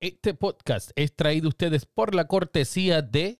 [0.00, 3.40] Este podcast es traído ustedes por la cortesía de...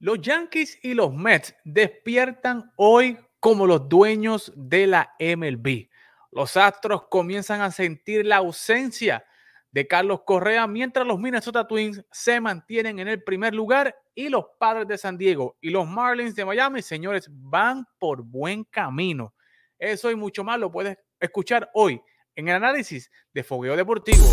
[0.00, 5.90] Los Yankees y los Mets despiertan hoy como los dueños de la MLB.
[6.30, 9.26] Los Astros comienzan a sentir la ausencia
[9.70, 14.46] de Carlos Correa, mientras los Minnesota Twins se mantienen en el primer lugar y los
[14.58, 19.34] Padres de San Diego y los Marlins de Miami, señores, van por buen camino.
[19.78, 22.00] Eso y mucho más lo puedes escuchar hoy
[22.34, 24.24] en el análisis de Fogueo Deportivo.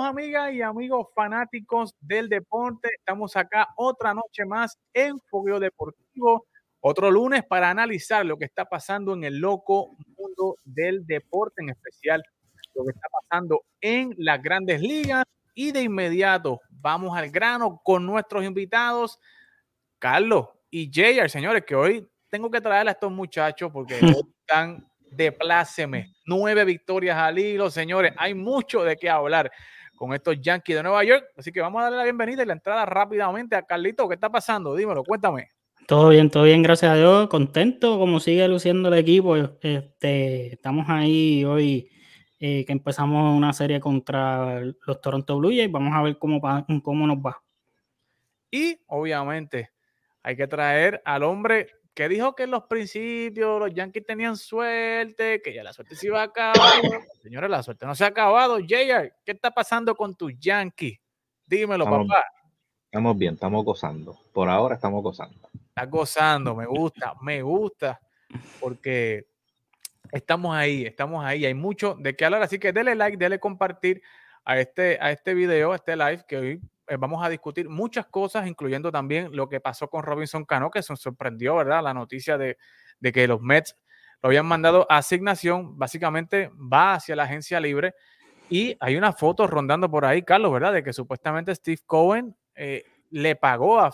[0.00, 2.88] Saludos amigas y amigos fanáticos del deporte.
[2.96, 6.46] Estamos acá otra noche más en Fogueo Deportivo,
[6.80, 11.68] otro lunes para analizar lo que está pasando en el loco mundo del deporte, en
[11.68, 12.22] especial
[12.74, 15.24] lo que está pasando en las grandes ligas.
[15.54, 19.18] Y de inmediato vamos al grano con nuestros invitados,
[19.98, 23.98] Carlos y Jayar, señores, que hoy tengo que traer a estos muchachos porque
[24.40, 26.14] están de pláceme.
[26.24, 28.14] Nueve victorias al hilo, señores.
[28.16, 29.50] Hay mucho de qué hablar
[30.00, 31.26] con estos Yankees de Nueva York.
[31.36, 34.08] Así que vamos a darle la bienvenida y la entrada rápidamente a Carlito.
[34.08, 34.74] ¿Qué está pasando?
[34.74, 35.50] Dímelo, cuéntame.
[35.86, 37.28] Todo bien, todo bien, gracias a Dios.
[37.28, 39.36] Contento como sigue luciendo el equipo.
[39.36, 41.90] Este, estamos ahí hoy
[42.38, 45.70] eh, que empezamos una serie contra los Toronto Blue Jays.
[45.70, 46.40] Vamos a ver cómo,
[46.82, 47.42] cómo nos va.
[48.50, 49.68] Y obviamente
[50.22, 51.68] hay que traer al hombre
[52.00, 56.06] que dijo que en los principios los Yankees tenían suerte, que ya la suerte se
[56.06, 56.80] iba a acabar.
[57.22, 58.56] Señores, la suerte no se ha acabado.
[58.58, 60.98] JR, ¿qué está pasando con tus Yankees?
[61.44, 62.24] Dímelo, papá.
[62.86, 64.18] Estamos bien, estamos gozando.
[64.32, 65.50] Por ahora estamos gozando.
[65.68, 68.00] Estás gozando, me gusta, me gusta,
[68.60, 69.26] porque
[70.10, 71.44] estamos ahí, estamos ahí.
[71.44, 74.00] Hay mucho de qué hablar, así que dele like, dele compartir
[74.46, 78.06] a este, a este video, a este live que hoy eh, vamos a discutir muchas
[78.06, 81.84] cosas, incluyendo también lo que pasó con Robinson Cano, que se sorprendió, ¿verdad?
[81.84, 82.56] La noticia de,
[83.00, 83.76] que los Mets
[84.20, 87.94] lo habían mandado a asignación, básicamente va hacia la agencia libre.
[88.48, 90.72] Y hay una foto rondando por ahí, Carlos, ¿verdad?
[90.72, 93.92] De que supuestamente Steve Cohen eh, le pagó a,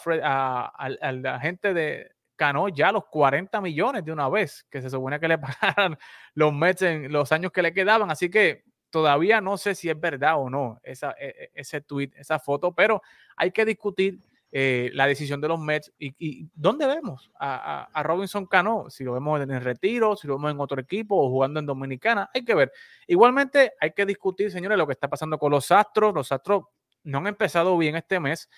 [0.66, 5.20] a, la gente de Cano ya los 40 millones de una vez, que se supone
[5.20, 5.98] que le pagaran
[6.32, 8.10] los Mets en los años que le quedaban.
[8.10, 8.64] Así que
[8.96, 12.72] todavía no sé si es verdad o no esa, e, e, ese tweet, esa foto,
[12.72, 13.02] pero
[13.36, 14.18] hay que discutir
[14.50, 19.38] eh, la decisión de los Mets y, dónde vemos a, Robinson Cano, si lo vemos
[19.42, 22.54] en el retiro, si lo vemos en otro equipo o jugando en Dominicana, hay que
[22.54, 22.72] ver.
[23.06, 26.14] Igualmente hay que discutir, señores, lo que está pasando con los Astros.
[26.14, 26.64] Los Astros
[27.02, 28.48] no han empezado bien este mes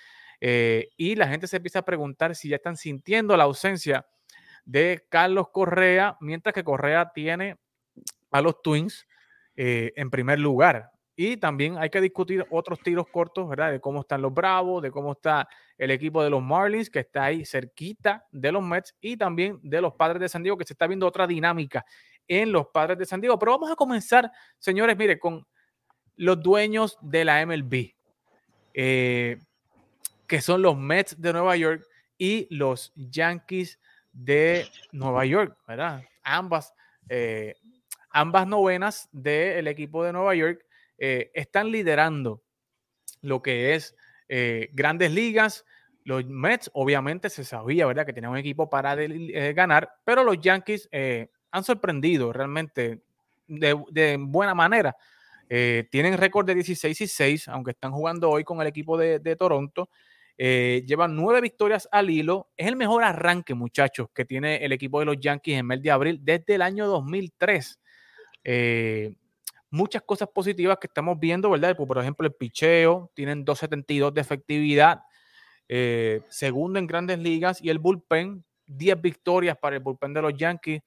[0.41, 4.07] eh, y la gente se empieza a preguntar si ya están sintiendo la ausencia
[4.65, 7.57] de Carlos Correa, mientras que Correa tiene
[8.31, 9.08] a los Twins
[9.61, 10.93] eh, en primer lugar.
[11.17, 13.73] Y también hay que discutir otros tiros cortos, ¿verdad?
[13.73, 17.25] De cómo están los Bravos, de cómo está el equipo de los Marlins, que está
[17.25, 20.75] ahí cerquita de los Mets, y también de los Padres de San Diego, que se
[20.75, 21.85] está viendo otra dinámica
[22.29, 23.37] en los Padres de San Diego.
[23.37, 24.31] Pero vamos a comenzar,
[24.61, 25.45] señores, mire, con
[26.15, 27.97] los dueños de la MLB,
[28.75, 29.41] eh,
[30.29, 31.85] que son los Mets de Nueva York
[32.17, 33.81] y los Yankees
[34.13, 36.05] de Nueva York, ¿verdad?
[36.23, 36.73] Ambas
[37.09, 37.57] eh,
[38.19, 40.67] ambas novenas del equipo de Nueva York
[40.99, 42.43] eh, están liderando
[43.23, 43.95] lo que es
[44.29, 45.65] eh, grandes ligas.
[46.03, 50.41] Los Mets, obviamente, se sabía, ¿verdad?, que tenían un equipo para eh, ganar, pero los
[50.41, 50.89] Yankees
[51.51, 53.03] han sorprendido realmente
[53.47, 54.97] de, buena manera.
[55.49, 59.37] tienen récord de 16 y 6, aunque están jugando hoy con el equipo de, de
[59.37, 59.91] Toronto.
[60.37, 62.49] llevan nueve victorias al hilo.
[62.57, 65.83] Es el mejor arranque, muchachos, que tiene el equipo de los Yankees en el mes
[65.83, 67.79] de abril desde el año 2003.
[68.51, 69.15] Eh,
[69.71, 71.77] muchas cosas positivas que estamos viendo, ¿verdad?
[71.77, 75.03] Por ejemplo, el picheo, tienen 2.72 de efectividad,
[75.69, 80.33] eh, segundo en grandes ligas, y el bullpen 10 victorias para el bullpen de los
[80.33, 80.81] Yankees.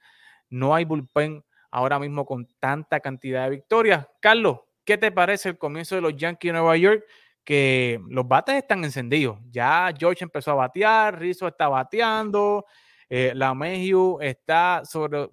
[0.50, 4.08] No hay bullpen ahora mismo con tanta cantidad de victorias.
[4.20, 7.04] Carlos, ¿qué te parece el comienzo de los Yankees de Nueva York?
[7.44, 9.38] Que los bates están encendidos.
[9.52, 12.66] Ya George empezó a batear, Rizzo está bateando,
[13.08, 15.30] eh, la Mayhew está sobre,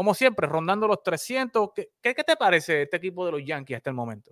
[0.00, 1.72] como siempre, rondando los 300.
[1.74, 4.30] ¿Qué, ¿Qué, te parece este equipo de los Yankees hasta el momento?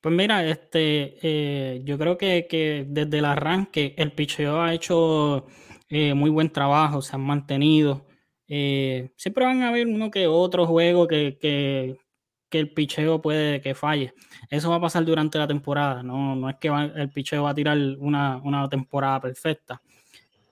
[0.00, 5.48] Pues mira, este, eh, yo creo que, desde el arranque el picheo ha hecho
[5.88, 8.06] eh, muy buen trabajo, se han mantenido.
[8.46, 11.98] Eh, siempre van a haber uno que otro juego que, que,
[12.48, 14.14] que, el picheo puede que falle.
[14.50, 17.54] Eso va a pasar durante la temporada, no, no es que el picheo va a
[17.56, 19.82] tirar una, una, temporada perfecta.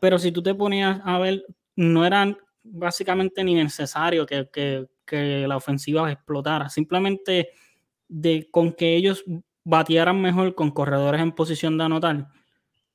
[0.00, 1.44] Pero si tú te ponías a ver,
[1.76, 4.48] no eran básicamente ni necesario que,
[5.04, 7.50] que la ofensiva explotara, simplemente
[8.08, 9.24] de con que ellos
[9.64, 12.28] batearan mejor con corredores en posición de anotar,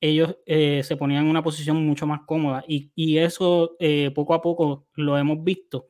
[0.01, 4.33] ellos eh, se ponían en una posición mucho más cómoda y, y eso eh, poco
[4.33, 5.88] a poco lo hemos visto.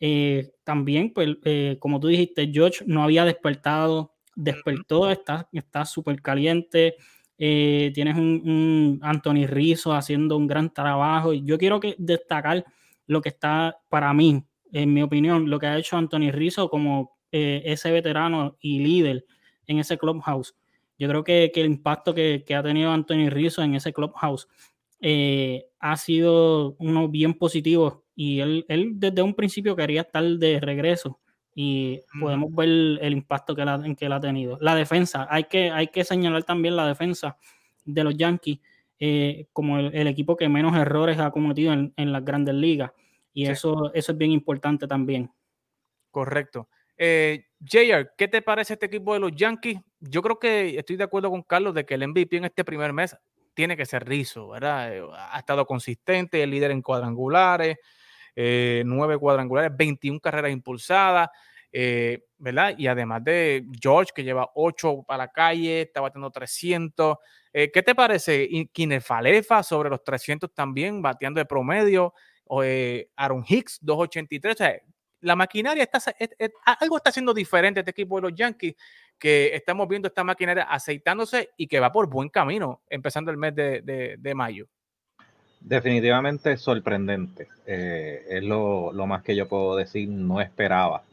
[0.00, 1.36] Eh, también, pues,
[1.78, 6.96] como tú dijiste, George no había despertado, despertó, está súper caliente.
[7.36, 11.32] tienes un, un, Anthony Rizzo haciendo un gran trabajo.
[11.32, 12.64] Y yo quiero que destacar
[13.06, 17.16] lo que está para mí, en mi opinión, lo que ha hecho Anthony Rizzo como
[17.30, 19.24] ese veterano y líder
[19.66, 20.54] en ese clubhouse.
[20.98, 24.48] Yo creo que, que el impacto que, que, ha tenido Anthony Rizzo en ese clubhouse
[25.00, 30.60] eh, ha sido uno bien positivo y él, él, desde un principio quería estar de
[30.60, 31.18] regreso
[31.54, 34.58] y podemos ver el, impacto que, la, que él ha tenido.
[34.60, 37.36] La defensa, hay que, hay que señalar también la defensa
[37.84, 38.60] de los Yankees
[39.04, 42.92] eh, como el, el, equipo que menos errores ha cometido en, en las grandes ligas
[43.32, 43.50] y sí.
[43.50, 45.28] eso, eso es bien importante también.
[46.12, 46.68] Correcto.
[46.96, 49.80] Eh, JR, ¿qué te parece este equipo de los Yankees?
[49.98, 52.92] Yo creo que estoy de acuerdo con Carlos de que el MVP en este primer
[52.92, 53.16] mes
[53.54, 54.96] tiene que ser Rizzo, ¿verdad?
[54.96, 57.78] Eh, ha estado consistente, el líder en cuadrangulares,
[58.36, 61.28] eh, nueve cuadrangulares, 21 carreras impulsadas,
[61.72, 62.74] eh, ¿verdad?
[62.76, 67.16] Y además de George, que lleva 8 para la calle, está bateando 300.
[67.52, 68.48] Eh, ¿Qué te parece?
[69.00, 72.12] Falefa sobre los 300 también, bateando de promedio.
[72.44, 74.54] O, eh, Aaron Hicks, 283.
[74.54, 74.80] O sea,
[75.20, 78.74] la maquinaria está, es, es, algo está haciendo diferente este equipo de los Yankees,
[79.18, 83.54] que estamos viendo esta maquinaria aceitándose y que va por buen camino, empezando el mes
[83.54, 84.66] de, mayo.
[85.60, 87.48] Definitivamente sorprendente.
[87.66, 90.08] Eh, es lo, más que yo puedo decir.
[90.08, 91.04] No esperaba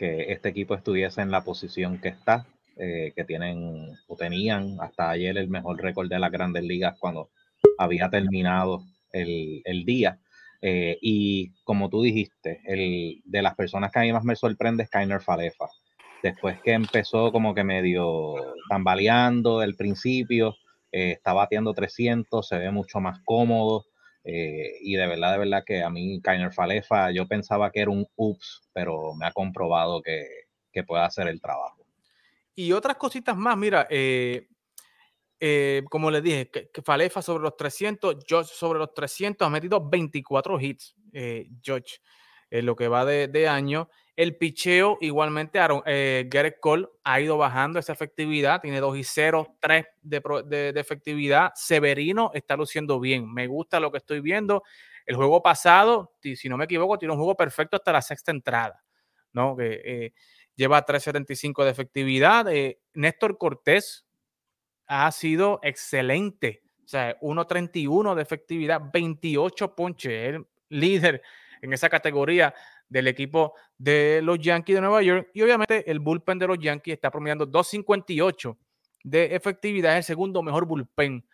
[0.00, 2.46] que este equipo estuviese en la posición que está,
[2.78, 7.28] eh, que tienen o tenían hasta ayer el mejor récord de las grandes ligas cuando
[7.76, 8.82] había terminado
[9.12, 10.18] el, el día.
[10.62, 14.84] Eh, y como tú dijiste, el, de las personas que a mí más me sorprende
[14.84, 15.66] es Kainer Falefa.
[16.22, 18.36] Después que empezó como que medio
[18.70, 20.54] tambaleando del principio,
[20.92, 23.84] eh, está bateando 300, se ve mucho más cómodo.
[24.32, 27.90] Eh, y de verdad, de verdad que a mí Kainer Falefa, yo pensaba que era
[27.90, 30.24] un ups, pero me ha comprobado que,
[30.70, 31.84] que puede hacer el trabajo.
[32.54, 34.46] Y otras cositas más, mira, eh,
[35.40, 39.50] eh, como les dije, que, que, Falefa sobre los 300, George sobre los 300, ha
[39.50, 40.94] metido 24 hits,
[41.60, 41.98] George,
[42.50, 43.88] en lo que va de, de, año.
[44.20, 49.02] El picheo, igualmente, Aaron, eh, Garrett Cole ha ido bajando esa efectividad, tiene 2 y
[49.02, 51.52] 0, 3 de, de, efectividad.
[51.54, 54.62] Severino está luciendo bien, me gusta lo que estoy viendo.
[55.06, 58.84] El juego pasado, si no me equivoco, tiene un juego perfecto hasta la sexta entrada,
[59.32, 59.56] ¿no?
[59.56, 60.12] Que eh,
[60.54, 62.52] lleva 3.75 de efectividad.
[62.52, 64.04] Eh, Néstor Cortés,
[64.86, 66.62] ha sido excelente.
[66.84, 71.22] O sea, 1.31 de efectividad, 28 ponches, el líder
[71.62, 72.54] en esa categoría
[72.90, 75.30] del equipo de los Yankees de Nueva York.
[75.32, 78.56] Y obviamente el bullpen de los Yankees está promediando 2.58
[79.02, 81.24] de efectividad, es el segundo mejor bullpen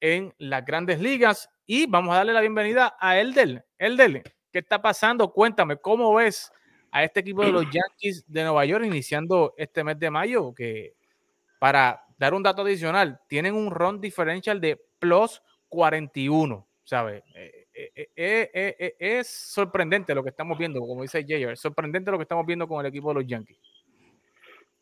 [0.00, 1.48] en las grandes ligas.
[1.66, 3.62] Y vamos a darle la bienvenida a Eldel.
[3.78, 5.32] Eldel, ¿qué está pasando?
[5.32, 6.50] Cuéntame, ¿cómo ves
[6.90, 10.52] a este equipo de los Yankees de Nueva York iniciando este mes de mayo?
[10.52, 10.94] Que
[11.60, 17.22] para dar un dato adicional, tienen un run differential de plus 41, ¿sabes?
[17.94, 22.22] Eh, eh, eh, es sorprendente lo que estamos viendo, como dice Jayer, sorprendente lo que
[22.22, 23.58] estamos viendo con el equipo de los Yankees.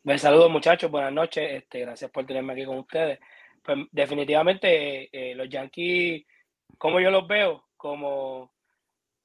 [0.02, 3.18] Me saludo muchachos, buenas noches, este, gracias por tenerme aquí con ustedes.
[3.62, 6.24] Pues definitivamente los Yankees,
[6.78, 8.52] como yo los veo, como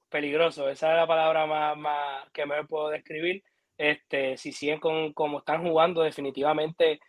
[0.10, 3.44] peligrosos, esa es la palabra más, que me puedo describir.
[3.78, 7.00] Este, si siguen con como están jugando, definitivamente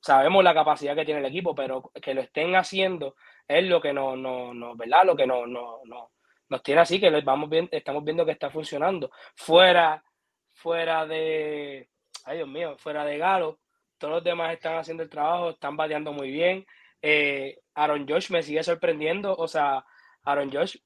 [0.00, 3.14] sabemos la capacidad que tiene el equipo, pero que lo estén haciendo
[3.46, 5.04] es lo que no, no, no ¿verdad?
[5.04, 6.12] Lo que no, no, no,
[6.48, 9.10] nos tiene así, que vamos bien, estamos viendo que está funcionando.
[9.36, 10.02] Fuera,
[10.52, 11.88] fuera de,
[12.24, 13.60] ay Dios mío, fuera de Galo,
[13.98, 16.64] todos los demás están haciendo el trabajo, están bateando muy bien.
[17.00, 19.84] Eh, Aaron Josh me sigue sorprendiendo, o sea,
[20.24, 20.76] Aaron Josh,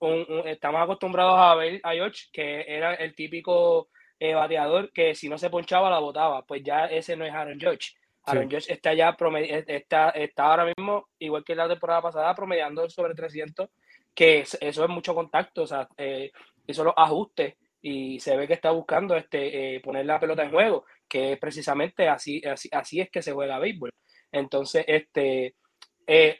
[0.46, 3.88] estamos acostumbrados a ver a George, que era el típico
[4.18, 6.44] eh, bateador que si no se ponchaba la botaba.
[6.44, 7.92] Pues ya ese no es Aaron George.
[8.28, 12.88] Aaron George está ya eh, está, está ahora mismo, igual que la temporada pasada, promediando
[12.90, 13.68] sobre 300,
[14.14, 16.30] que eso es mucho contacto, o sea, eh,
[16.66, 20.85] eso los ajustes y se ve que está buscando este, poner la pelota en juego,
[21.08, 23.90] que precisamente así, así, así es que se juega béisbol.
[24.32, 25.54] Entonces, este,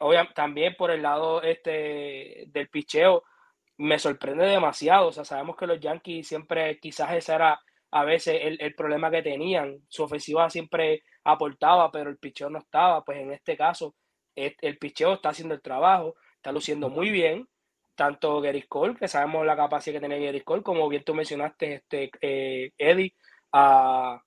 [0.01, 3.23] obviamente, también por el lado este, del picheo,
[3.79, 5.09] me sorprende demasiado.
[5.09, 9.23] O sea, sabemos que los Yankees siempre, quizás ese era a veces el, problema que
[9.23, 9.79] tenían.
[9.89, 13.05] Su ofensiva siempre aportaba, pero el picheo no estaba.
[13.05, 13.95] Pues en este caso,
[14.35, 17.49] el, picheo está haciendo el trabajo, está luciendo muy bien.
[17.95, 21.75] Tanto Gary Cole, que sabemos la capacidad que tiene Gary Cole, como bien tú mencionaste,
[21.75, 23.15] este, eh, Eddie,
[23.53, 24.23] a,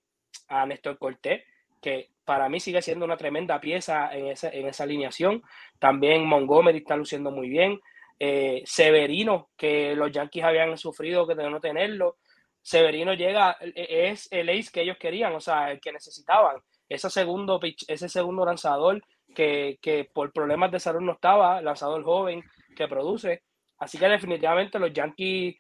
[0.50, 1.43] a Néstor Cortés,
[1.81, 5.41] que para mí sigue siendo una tremenda pieza en esa, en esa alineación.
[5.79, 7.79] También Montgomery está luciendo muy bien.
[8.20, 12.17] Eh, Severino, que los Yankees habían sufrido que de no tenerlo.
[12.62, 16.58] Severino llega, e, es el ace que ellos querían, o sea, el que necesitaban.
[16.91, 17.57] Ese segundo,
[17.88, 19.01] ese segundo lanzador
[19.33, 22.43] que, por problemas de salud no estaba, lanzador joven
[22.75, 23.43] que produce.
[23.77, 25.55] Así que definitivamente los Yankees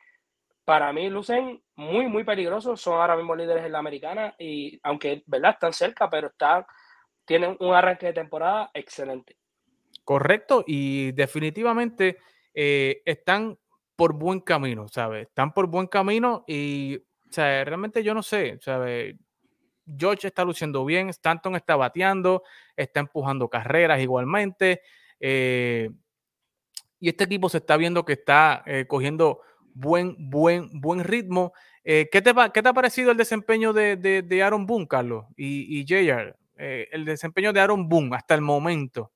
[0.65, 2.81] para mí lucen muy, muy peligrosos.
[2.81, 5.51] Son ahora mismo líderes en la americana y aunque, ¿verdad?
[5.51, 6.65] Están cerca, pero están,
[7.23, 9.37] tienen un arranque de temporada excelente.
[10.03, 12.17] Correcto y definitivamente
[12.53, 13.57] eh, están
[13.95, 15.27] por buen camino, ¿sabes?
[15.27, 19.15] Están por buen camino y, o sea, realmente yo no sé, ¿sabes?
[19.97, 22.43] George está luciendo bien, Stanton está bateando,
[22.75, 24.81] está empujando carreras igualmente.
[25.19, 25.89] Eh,
[26.99, 29.41] y este equipo se está viendo que está eh, cogiendo
[29.73, 31.53] buen, buen, buen ritmo.
[31.83, 35.25] ¿qué, te, ¿Qué te ha parecido el desempeño de, de, Aaron Boone, Carlos?
[35.35, 39.11] Y, y JR, el desempeño de Aaron Boone hasta el momento.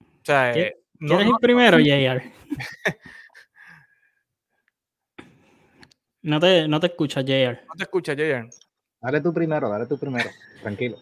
[0.00, 0.52] O sea,
[0.98, 2.22] ¿Quieres ir primero, JR?
[6.22, 7.64] no, te, no te escucha, JR.
[7.66, 8.48] No te escucha, JR.
[9.06, 10.28] Dale tú primero, dale tú primero.
[10.62, 10.96] Tranquilo.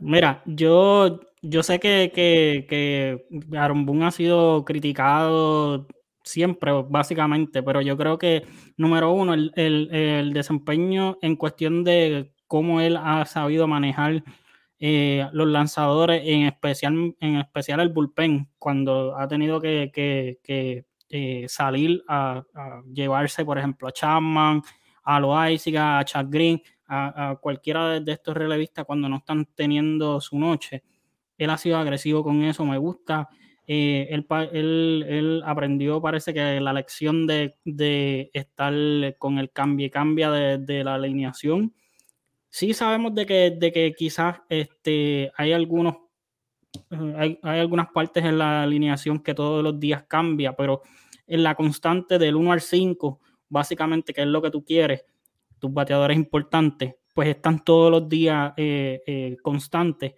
[0.00, 3.26] Mira, yo, yo sé que, que, que
[3.58, 5.88] Aaron Boone ha sido criticado
[6.22, 12.80] siempre, básicamente, pero yo creo que, número uno, el, el desempeño en cuestión de cómo
[12.80, 14.22] él ha sabido manejar
[14.78, 19.90] eh, los lanzadores, en especial, en especial el bullpen, cuando ha tenido que,
[21.12, 22.44] eh, salir a,
[22.94, 24.62] llevarse, por ejemplo, a Chapman,
[25.02, 30.38] a Loaiziga, a Chad Green, a, cualquiera de, estos relevistas cuando no están teniendo su
[30.38, 30.82] noche.
[31.38, 33.28] Él ha sido agresivo con eso, me gusta.
[33.66, 38.74] Eh, él, aprendió, parece que la lección de, estar
[39.18, 41.72] con el cambio y cambia de, de la alineación
[42.50, 45.96] Sí sabemos de que, de que quizás este, hay algunos
[47.16, 50.82] hay, hay, algunas partes en la alineación que todos los días cambia, pero
[51.26, 55.04] en la constante del 1 al 5, básicamente, que es lo que tú quieres,
[55.60, 60.14] tus bateadores importantes, pues están todos los días eh, eh, constantes.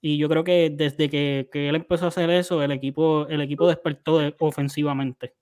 [0.00, 3.40] Y yo creo que desde que, que, él empezó a hacer eso, el equipo, el
[3.40, 5.34] equipo despertó ofensivamente.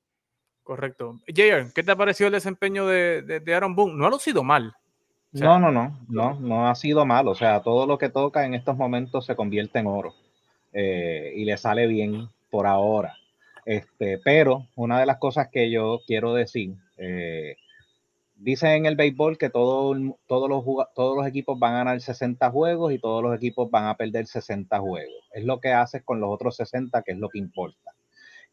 [0.62, 1.20] Correcto.
[1.34, 3.94] Jair, ¿qué te ha parecido el desempeño de, de, de Aaron Boone?
[3.94, 4.74] No ha lucido mal
[5.40, 7.28] no, no, no, no, no ha sido mal.
[7.28, 10.14] O sea, todo lo que toca en estos momentos se convierte en oro
[10.72, 13.16] eh, y le sale bien por ahora.
[13.64, 17.56] Este, pero una de las cosas que yo quiero decir, eh,
[18.36, 19.94] dice en el béisbol que todo,
[20.26, 20.64] todos, los,
[20.94, 24.26] todos los equipos van a ganar 60 juegos y todos los equipos van a perder
[24.26, 25.24] 60 juegos.
[25.32, 27.92] Es lo que haces con los otros 60, que es lo que importa.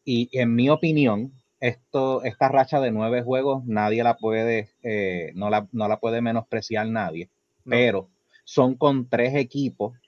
[0.04, 5.50] Y en mi opinión, esto, esta racha de nueve juegos nadie la puede, eh, no,
[5.50, 7.30] la, no, la, puede menospreciar nadie,
[7.64, 8.10] pero
[8.44, 9.98] son con tres equipos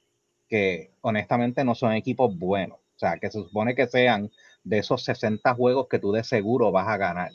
[0.49, 2.79] que honestamente no son equipos buenos.
[2.79, 4.31] O sea, que se supone que sean
[4.65, 7.33] de esos 60 juegos que tú de seguro vas a ganar.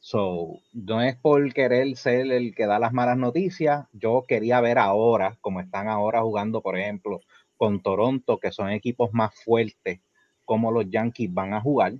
[0.00, 3.86] So, no es por querer ser el que da las malas noticias.
[3.92, 7.20] Yo quería ver ahora, como están ahora jugando, por ejemplo,
[7.56, 10.00] con Toronto, que son equipos más fuertes,
[10.44, 11.92] como los Yankees van a jugar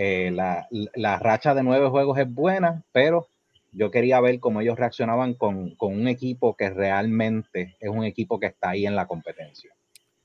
[0.00, 3.26] eh, la, racha de nueve juegos es buena, pero
[3.72, 8.46] yo quería ver cómo ellos reaccionaban con, un equipo que realmente es un equipo que
[8.46, 9.74] está ahí en la competencia.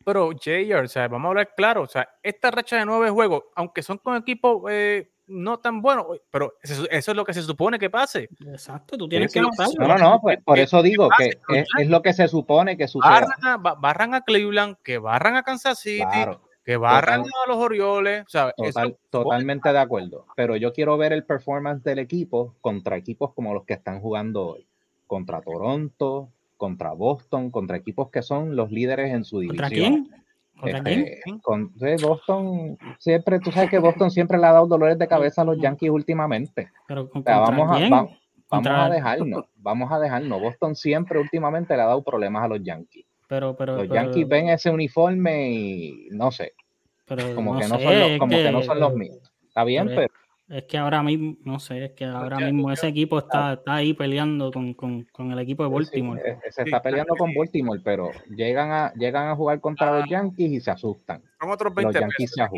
[0.05, 3.45] Pero, JR, o sea, vamos a hablar claro, o sea, esta racha de nueve juegos,
[3.55, 7.79] aunque son con equipos eh, no tan buenos, pero eso, es lo que se supone
[7.79, 8.29] que pase.
[8.45, 9.49] Exacto, tú tienes que No,
[9.79, 13.25] no, no, pues, por eso digo que es, lo que se supone que suceda.
[13.57, 16.05] Barran a, Cleveland, que barran a Kansas City.
[16.63, 18.25] Que barran a los Orioles.
[19.09, 20.25] totalmente de acuerdo.
[20.35, 24.47] Pero yo quiero ver el performance del equipo contra equipos como los que están jugando
[24.47, 24.67] hoy.
[25.07, 29.69] Contra Toronto, contra Boston, contra equipos que son los líderes en su división.
[29.69, 30.22] ¿Contra quién?
[30.63, 35.41] Este, con, Boston siempre, tú sabes que Boston siempre le ha dado dolores de cabeza
[35.41, 36.72] a los Yankees últimamente.
[36.88, 38.07] Pero vamos a,
[38.50, 40.41] vamos a dejarnos, vamos a dejarnos.
[40.41, 43.05] Boston siempre últimamente le ha dado problemas a los Yankees.
[43.27, 46.53] Pero, pero, los Yankees ven ese uniforme y no sé.
[47.36, 49.33] como que no son los, como que, no son los mismos.
[49.48, 50.07] Está bien, pero
[50.50, 53.93] es que ahora mismo, no sé, es que ahora mismo ese equipo está, está ahí
[53.93, 56.21] peleando con, con, con, el equipo de Baltimore.
[56.50, 60.07] se está peleando con Baltimore, pero llegan a, llegan a jugar contra los ah.
[60.09, 61.23] Yankees y se asustan.
[61.39, 62.50] Son otros 20 pesos.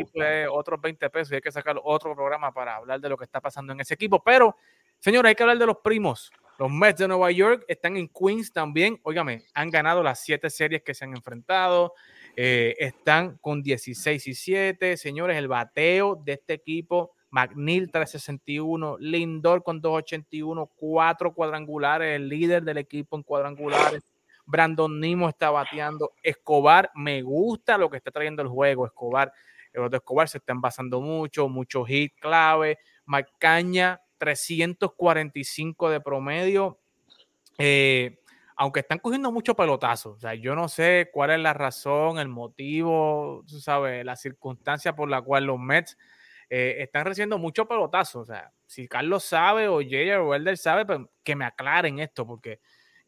[0.50, 3.40] otros 20 pesos y hay que sacar otro programa para hablar de lo que está
[3.40, 4.22] pasando en ese equipo.
[4.22, 4.56] Pero,
[4.98, 6.32] señores, hay que hablar de los primos.
[6.58, 8.98] Los Mets de Nueva York están en Queens también.
[9.04, 11.94] Óigame, han ganado las siete series que se han enfrentado.
[12.34, 14.96] Eh, están con 16 y 7.
[14.96, 22.62] Señores, el bateo de este equipo McNeil 361, Lindor con 281, cuatro cuadrangulares, el líder
[22.62, 24.02] del equipo en cuadrangulares.
[24.46, 26.12] Brandon Nimo está bateando.
[26.22, 28.86] Escobar, me gusta lo que está trayendo el juego.
[28.86, 29.32] Escobar,
[29.72, 32.78] los de Escobar se están basando mucho, mucho hit clave.
[33.04, 36.78] Macaña, 345 de promedio.
[37.58, 38.20] Eh,
[38.56, 42.28] aunque están cogiendo mucho pelotazo, o sea, yo no sé cuál es la razón, el
[42.28, 45.98] motivo, tú sabes, la circunstancia por la cual los Mets
[46.48, 48.20] eh, están recibiendo mucho pelotazo.
[48.20, 50.16] O sea, si Carlos sabe o J.R.
[50.18, 52.60] o Elder sabe, pues que me aclaren esto, porque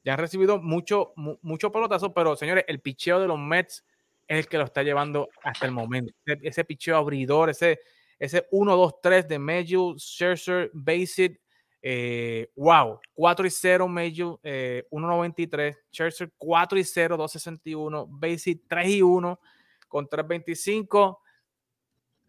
[0.05, 3.85] ya han recibido mucho, mucho pelotazo, pero señores, el picheo de los Mets
[4.27, 6.13] es el que lo está llevando hasta el momento.
[6.25, 7.81] Ese, picheo abridor, ese,
[8.19, 11.41] ese 1-2-3 de Meju, Scherzer, Basit,
[11.81, 18.89] eh, wow, 4 y 0 Meju, eh, 1.93, Scherzer 4 y 0, 2.61, Basit 3
[18.89, 19.41] y 1
[19.89, 21.19] con 3.25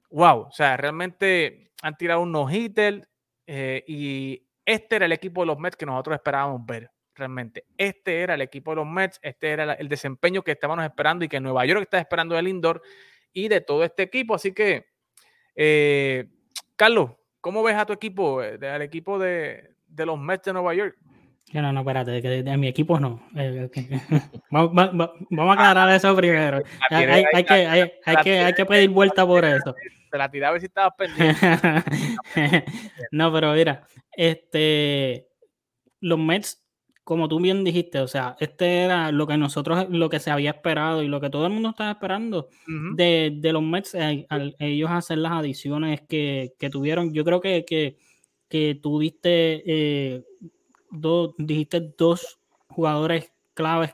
[0.10, 3.08] wow, o sea, realmente han tirado un no-hitter
[3.48, 6.92] eh, y este era el equipo de los Mets que nosotros esperábamos ver.
[7.16, 11.26] Realmente, este era el equipo de los Mets, este era el desempeño que estábamos esperando
[11.26, 12.82] y que Nueva York está esperando del indoor
[13.34, 14.36] y de todo este equipo.
[14.36, 14.86] Así que,
[15.56, 16.30] eh,
[16.76, 17.12] Carlos,
[17.42, 20.98] ¿cómo ves a tu equipo, eh, al equipo de, los Mets de Nueva York?
[21.52, 23.22] No, no, espérate, de, de, mi equipo no.
[24.52, 26.62] vamos, a aclarar eso primero.
[26.90, 27.54] Hay, que,
[28.06, 29.74] hay, que, hay que pedir vuelta por eso
[30.10, 31.36] te la tiraba a ver si estabas pendiente.
[33.12, 35.28] no, pero mira, este,
[36.02, 36.64] los Mets,
[37.04, 40.52] como tú bien dijiste, o sea, este era lo que nosotros, lo que se había
[40.52, 42.50] esperado y lo que todo el mundo estaba esperando
[42.96, 44.28] de, de, los Mets, eh,
[44.60, 47.14] ellos hacer las adiciones que, que tuvieron.
[47.14, 47.98] Yo creo que, que,
[48.48, 50.24] que tuviste, eh,
[50.92, 53.94] dos, dijiste dos jugadores claves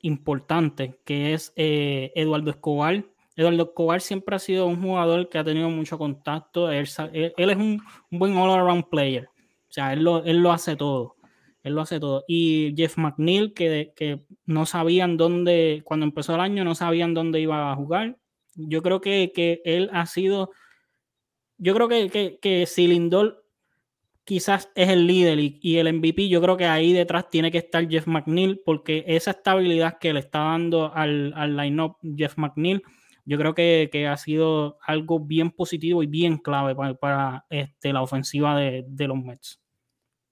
[0.00, 3.04] importantes, que es eh, Eduardo Escobar
[3.36, 6.70] Eduardo Escobar siempre ha sido un jugador que ha tenido mucho contacto.
[6.70, 9.28] Él, es un, buen all-around player.
[9.68, 11.16] O sea, él lo, él lo, hace todo.
[11.62, 12.24] Él lo hace todo.
[12.28, 17.40] Y Jeff McNeil, que, que no sabían dónde, cuando empezó el año, no sabían dónde
[17.40, 18.18] iba a jugar.
[18.54, 20.52] Yo creo que, que él ha sido.
[21.58, 22.86] Yo creo que, que, que si
[24.24, 27.88] quizás es el líder y, el MVP, yo creo que ahí detrás tiene que estar
[27.88, 32.82] Jeff McNeil, porque esa estabilidad que le está dando al, al line-up Jeff McNeil
[33.26, 38.56] yo creo que, ha sido algo bien positivo y bien clave para, este, la ofensiva
[38.56, 39.60] de, los Mets.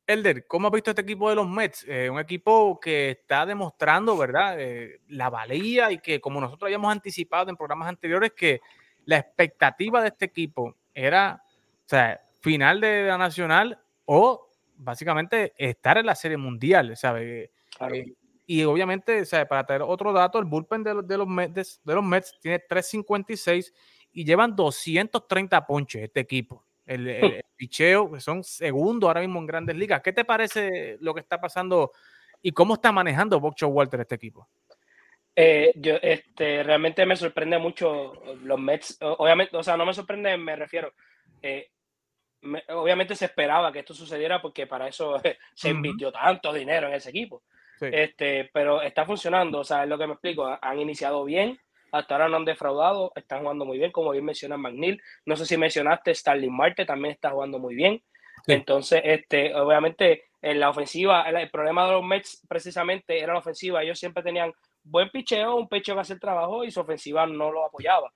[0.07, 1.87] Elder, ¿cómo has visto este equipo de los Mets?
[1.89, 6.93] Eh, un equipo que está demostrando, ¿verdad?, eh, la valía y que, como nosotros habíamos
[6.93, 8.61] anticipado en programas anteriores, que
[9.07, 15.97] la expectativa de este equipo era, o sea, final de la nacional o básicamente estar
[15.97, 17.51] en la serie mundial, ¿sabes?
[17.91, 18.15] Eh,
[18.47, 22.05] y obviamente, para tener otro dato, el bullpen de, los, de los, Mets, de los
[22.05, 23.73] Mets tiene 356
[24.13, 26.67] y llevan 230 ponches este equipo.
[26.85, 30.03] El, el, picheo, que son segundos ahora mismo en grandes ligas.
[30.03, 31.93] ¿Qué te parece lo que está pasando
[32.43, 34.49] y cómo está manejando Boxer Walter este equipo?
[35.35, 38.99] Eh, yo, este, realmente me sorprende mucho los Mets.
[39.01, 40.93] Obviamente, o sea, no me sorprende, me refiero.
[41.41, 41.71] Eh,
[42.71, 45.21] obviamente se esperaba que esto sucediera porque para eso
[45.55, 47.43] se invirtió tanto dinero en ese equipo.
[47.81, 50.57] Este, pero está funcionando, o sea, es lo que me explico.
[50.61, 51.59] Han iniciado bien,
[51.91, 55.03] hasta ahora no han defraudado, están jugando muy bien, como bien menciona McNeil.
[55.27, 58.01] No sé si mencionaste, Starling Marte también está jugando muy bien.
[58.47, 63.83] Entonces, este, obviamente, en la ofensiva, el, problema de los Mets precisamente era la ofensiva.
[63.83, 64.53] Ellos siempre tenían
[64.83, 68.13] buen picheo, un picheo que hace el trabajo y su ofensiva no lo apoyaba.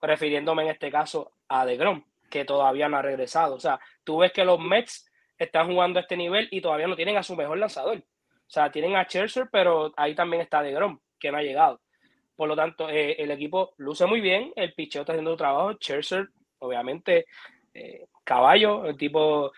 [0.00, 3.56] Refiriéndome en este caso a DeGrom, que todavía no ha regresado.
[3.56, 6.96] O sea, tú ves que los Mets están jugando a este nivel y todavía no
[6.96, 7.98] tienen a su mejor lanzador.
[7.98, 11.80] O sea, tienen a Scherzer, pero ahí también está de Grom, que no ha llegado.
[12.36, 15.74] Por lo tanto, eh, el equipo luce muy bien, el picheo está haciendo su trabajo.
[15.74, 17.26] Scherzer, obviamente,
[17.74, 19.52] eh, caballo, el tipo,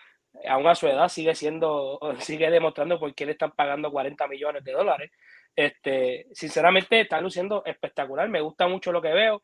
[0.47, 4.63] aún a su edad, sigue siendo, sigue demostrando por qué le están pagando 40 millones
[4.63, 5.11] de dólares.
[5.55, 8.27] Este, sinceramente, está luciendo espectacular.
[8.29, 9.43] Me gusta mucho lo que veo.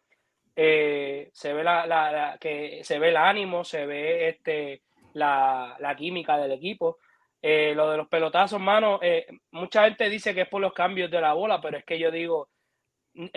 [0.61, 4.81] Eh, se ve la, que se ve el ánimo, se ve este,
[5.13, 6.97] la, química del equipo.
[7.41, 11.09] Eh, lo de los pelotazos, mano, eh, mucha gente dice que es por los cambios
[11.09, 12.49] de la bola, pero es que yo digo,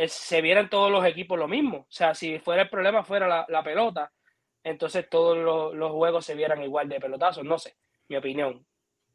[0.04, 1.76] se vieran todos los equipos lo mismo.
[1.78, 4.10] O sea, si fuera el problema fuera la, pelota,
[4.64, 7.44] entonces todos los, juegos se vieran igual de pelotazos.
[7.44, 7.76] No sé,
[8.08, 8.66] mi opinión.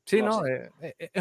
[0.06, 0.72] Sí, no, es,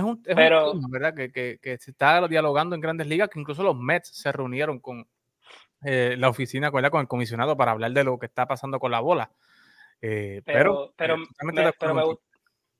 [0.00, 1.14] un, es tema, ¿verdad?
[1.16, 5.04] Que, que, se está dialogando en grandes ligas, que incluso los Mets se reunieron con,
[5.84, 9.00] eh, la oficina con el comisionado para hablar de lo que está pasando con la
[9.00, 9.30] bola.
[10.00, 11.16] Eh, pero, pero,
[11.78, 12.22] pero, me, gusta,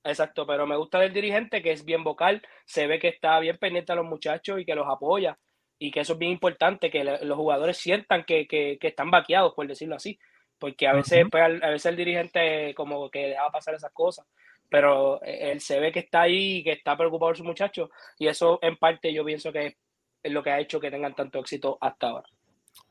[0.05, 3.57] exacto, pero me gusta del dirigente que es bien vocal, se ve que está bien
[3.59, 5.39] pendiente a los muchachos y que los apoya
[5.79, 9.67] y que eso es bien importante, que los jugadores sientan que, que, están vaqueados, por
[9.67, 10.19] decirlo así,
[10.59, 14.27] porque a veces, pues, a veces el dirigente como que deja pasar esas cosas,
[14.71, 17.91] pero e, él se ve que está ahí y que está preocupado por sus muchachos
[18.19, 19.77] y eso en parte yo pienso que
[20.23, 22.29] es lo que ha hecho que tengan tanto éxito hasta ahora.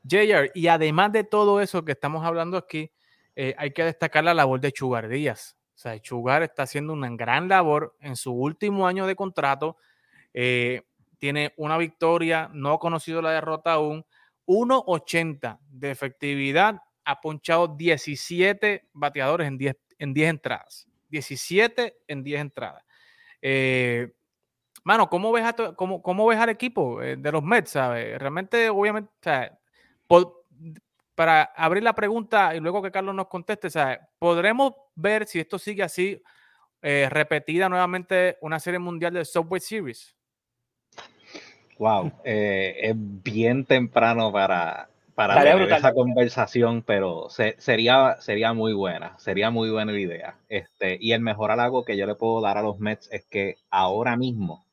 [0.06, 2.92] JR, y además de todo eso que estamos hablando aquí,
[3.34, 5.56] eh, hay que destacar la labor de Chugar Díaz.
[5.74, 9.76] O sea, Chugar está haciendo una gran labor en su último año de contrato.
[10.32, 10.82] Eh,
[11.18, 14.04] tiene una victoria, no ha conocido la derrota aún.
[14.46, 20.88] 1.80 de efectividad, ha ponchado 17 bateadores en 10, en 10 entradas.
[21.10, 22.84] 17 en 10 entradas.
[23.42, 24.14] Eh,
[24.82, 25.44] mano, ¿cómo ves,
[25.76, 27.72] cómo, cómo ves al equipo de los Mets?
[27.72, 28.18] ¿sabes?
[28.18, 29.10] Realmente, obviamente,
[31.14, 33.68] para abrir la pregunta y luego que Carlos nos conteste,
[34.18, 36.22] ¿podremos ver si esto sigue así,
[36.82, 40.14] eh, repetida nuevamente una serie mundial del Subway Series?
[41.78, 49.18] Wow, eh, es bien temprano para, para tener esa conversación, pero sería, sería muy buena,
[49.18, 50.38] sería muy buena la idea.
[50.48, 53.56] Este, y el mejor halago que yo le puedo dar a los Mets es que
[53.70, 54.66] ahora mismo,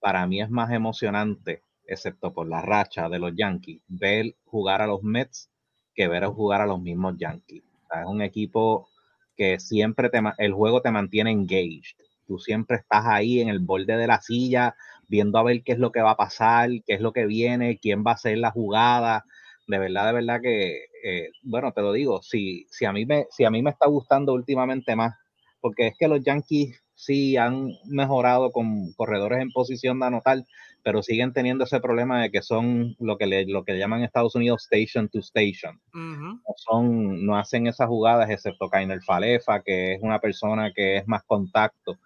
[0.00, 4.86] para mí es más emocionante excepto por la racha de los Yankees, ver jugar a
[4.86, 5.50] los Mets
[5.94, 7.64] que ver jugar a los mismos Yankees.
[7.64, 8.88] es un equipo
[9.36, 11.96] que siempre te, el juego te mantiene engaged.
[12.26, 14.76] Tú siempre estás ahí en el borde de la silla
[15.08, 17.78] viendo a ver qué es lo que va a pasar, qué es lo que viene,
[17.78, 19.24] quién va a hacer la jugada.
[19.66, 23.26] De verdad, de verdad que, eh, bueno, te lo digo, si, si, a mí me,
[23.30, 25.14] si a mí me está gustando últimamente más,
[25.60, 30.44] porque es que los Yankees sí han mejorado con corredores en posición de anotar,
[30.82, 34.06] pero siguen teniendo ese problema de que son lo que le, lo que llaman en
[34.06, 35.80] Estados Unidos station to station.
[35.92, 41.08] no, son, no hacen esas jugadas excepto Kainer Falefa, que es una persona que es
[41.08, 41.98] más contacto.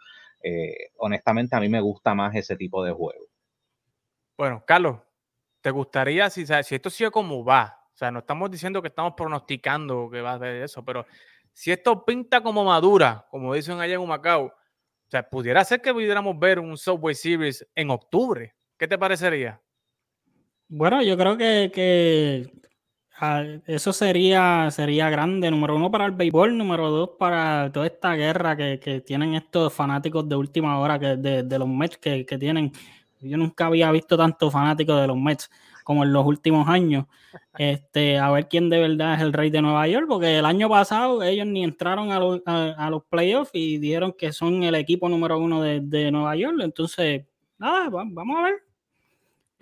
[0.42, 3.26] Eh, honestamente, a mí me gusta más ese tipo de juego.
[4.36, 4.98] Bueno, Carlos,
[5.60, 7.78] ¿te gustaría, si, si esto sigue como va?
[7.92, 11.06] O sea, no estamos diciendo que estamos pronosticando que va a ser eso, pero
[11.52, 15.92] si esto pinta como madura, como dicen allá en Humacao, o sea, pudiera ser que
[15.92, 18.54] pudiéramos ver un Subway Series en octubre.
[18.82, 19.60] ¿Qué te parecería?
[20.66, 22.50] Bueno, yo creo que,
[23.20, 28.16] ah, eso sería, sería grande, número uno para el béisbol, número dos para toda esta
[28.16, 32.72] guerra que, tienen estos fanáticos de última hora que, de, los Mets que, que, tienen.
[33.20, 35.48] Yo nunca había visto tantos fanáticos de los Mets
[35.84, 37.04] como en los últimos años.
[37.56, 40.68] Este, a ver quién de verdad es el rey de Nueva York, porque el año
[40.68, 45.62] pasado ellos ni entraron a, los playoffs y dijeron que son el equipo número uno
[45.62, 46.56] de, Nueva York.
[46.62, 47.24] Entonces,
[47.58, 48.71] nada, vamos a ver.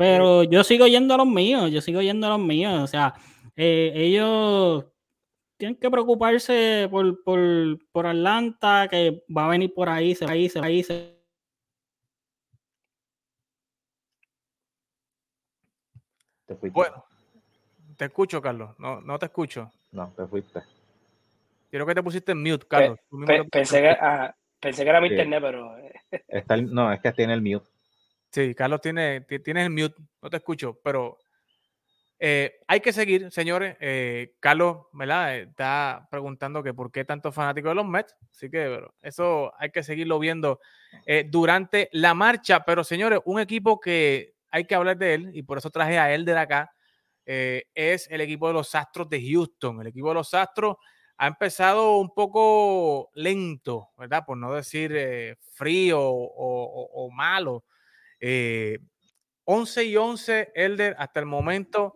[0.00, 2.72] Pero yo sigo yendo a los míos, yo sigo yendo a los míos.
[2.82, 3.12] O sea,
[3.54, 4.86] eh, ellos
[5.58, 10.36] tienen que preocuparse por, por, Atlanta, que va a venir por ahí, se va a
[10.36, 10.86] ir, se va a ir.
[16.72, 17.04] Bueno,
[17.98, 18.70] te escucho, Carlos.
[18.78, 19.70] No, no te escucho.
[19.92, 20.62] No, te fuiste.
[21.68, 22.98] Quiero que te pusiste en mute, Carlos.
[23.52, 23.96] pensé, que,
[24.58, 25.76] pensé, que, era mi internet, pero.
[25.76, 25.92] Eh.
[26.70, 27.69] no, es que tiene el mute.
[28.30, 29.96] Sí, Carlos tiene, tiene el mute.
[30.22, 31.18] No te escucho, pero.
[32.22, 33.76] Eh, hay que seguir, señores.
[33.80, 35.38] Eh, Carlos, ¿verdad?
[35.38, 38.14] Está preguntando que por qué tantos fanáticos de los Mets.
[38.30, 40.60] Así que eso hay que seguirlo viendo
[41.30, 42.64] durante la marcha.
[42.64, 46.12] Pero, señores, un equipo que hay que hablar de él y por eso traje a
[46.12, 46.72] él de acá.
[47.26, 49.80] Eh, es el equipo de los Astros de Houston.
[49.80, 50.76] El equipo de los Astros
[51.16, 54.24] ha empezado un poco lento, ¿verdad?
[54.26, 57.64] Por no decir eh, frío o, malo.
[58.20, 61.94] 11 eh, y 11, Elder, hasta el momento,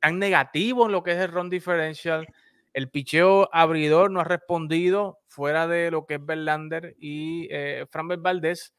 [0.00, 2.26] tan negativo en lo que es el run differential.
[2.72, 7.86] El picheo abridor no ha respondido fuera de lo que es Verlander y eh,
[8.18, 8.74] Valdez.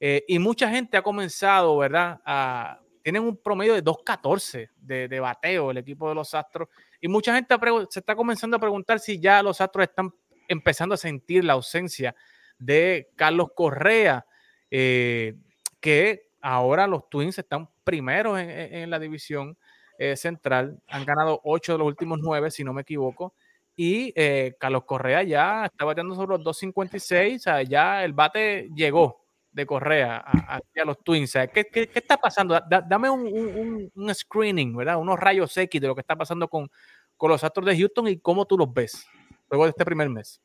[0.00, 2.20] Eh, y mucha gente ha comenzado, ¿verdad?
[2.24, 6.68] A, tienen un promedio de 2.14 de, de bateo el equipo de los Astros.
[7.00, 7.54] Y mucha gente
[7.88, 10.12] se está comenzando a preguntar si ya los Astros están
[10.48, 12.14] empezando a sentir la ausencia
[12.58, 14.26] de Carlos Correa,
[14.70, 15.34] eh,
[15.80, 19.56] que ahora los Twins están primeros en, la división
[19.98, 20.80] eh, central.
[20.88, 23.34] Han ganado ocho de los últimos nueve, si no me equivoco.
[23.74, 27.36] Y eh, Carlos Correa ya está bateando sobre los 2.56.
[27.36, 31.32] O sea, ya el bate llegó de Correa hacia los Twins.
[31.52, 32.60] ¿qué, está pasando?
[32.86, 34.98] dame un, un, screening, ¿verdad?
[34.98, 36.70] Unos rayos X de lo que está pasando con,
[37.16, 39.06] con los Astros de Houston y cómo tú los ves
[39.50, 40.40] luego de este primer mes.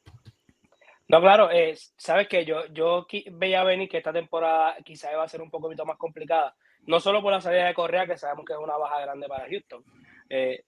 [1.12, 5.28] No, claro, eh, sabes que yo, yo veía venir que esta temporada quizá iba a
[5.28, 6.56] ser un poquito más complicada,
[6.88, 9.46] no solo por la salida de Correa, que sabemos que es una baja grande para
[9.50, 9.84] Houston.
[10.30, 10.64] Eh,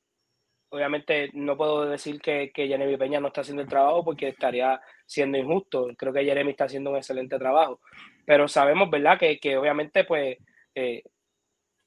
[0.67, 4.81] obviamente no puedo decir que, que Jeremy Peña no está haciendo el trabajo porque estaría
[5.05, 5.87] siendo injusto.
[5.97, 7.79] Creo que Jeremy está haciendo un excelente trabajo.
[8.25, 10.37] Pero sabemos, ¿verdad?, que, que obviamente, pues,
[10.75, 11.03] eh,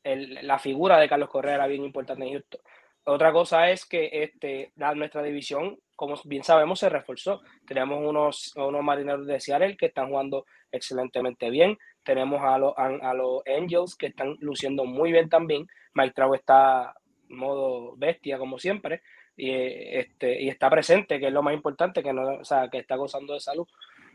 [0.03, 2.61] la figura de Carlos Correa era bien importante en Houston.
[3.05, 7.43] Otra cosa es que este, la, nuestra división, como bien sabemos, se reforzó.
[7.67, 11.79] Tenemos unos, unos marineros de Seattle que están jugando excelentemente bien.
[12.05, 15.67] Tenemos a, los, a, los Angels que están luciendo muy bien también.
[15.95, 16.95] Mike Trout está
[17.29, 19.03] modo bestia, como siempre,
[19.37, 22.79] y, este, y está presente, que es lo más importante, que, no, o sea, que
[22.79, 23.67] está gozando de salud.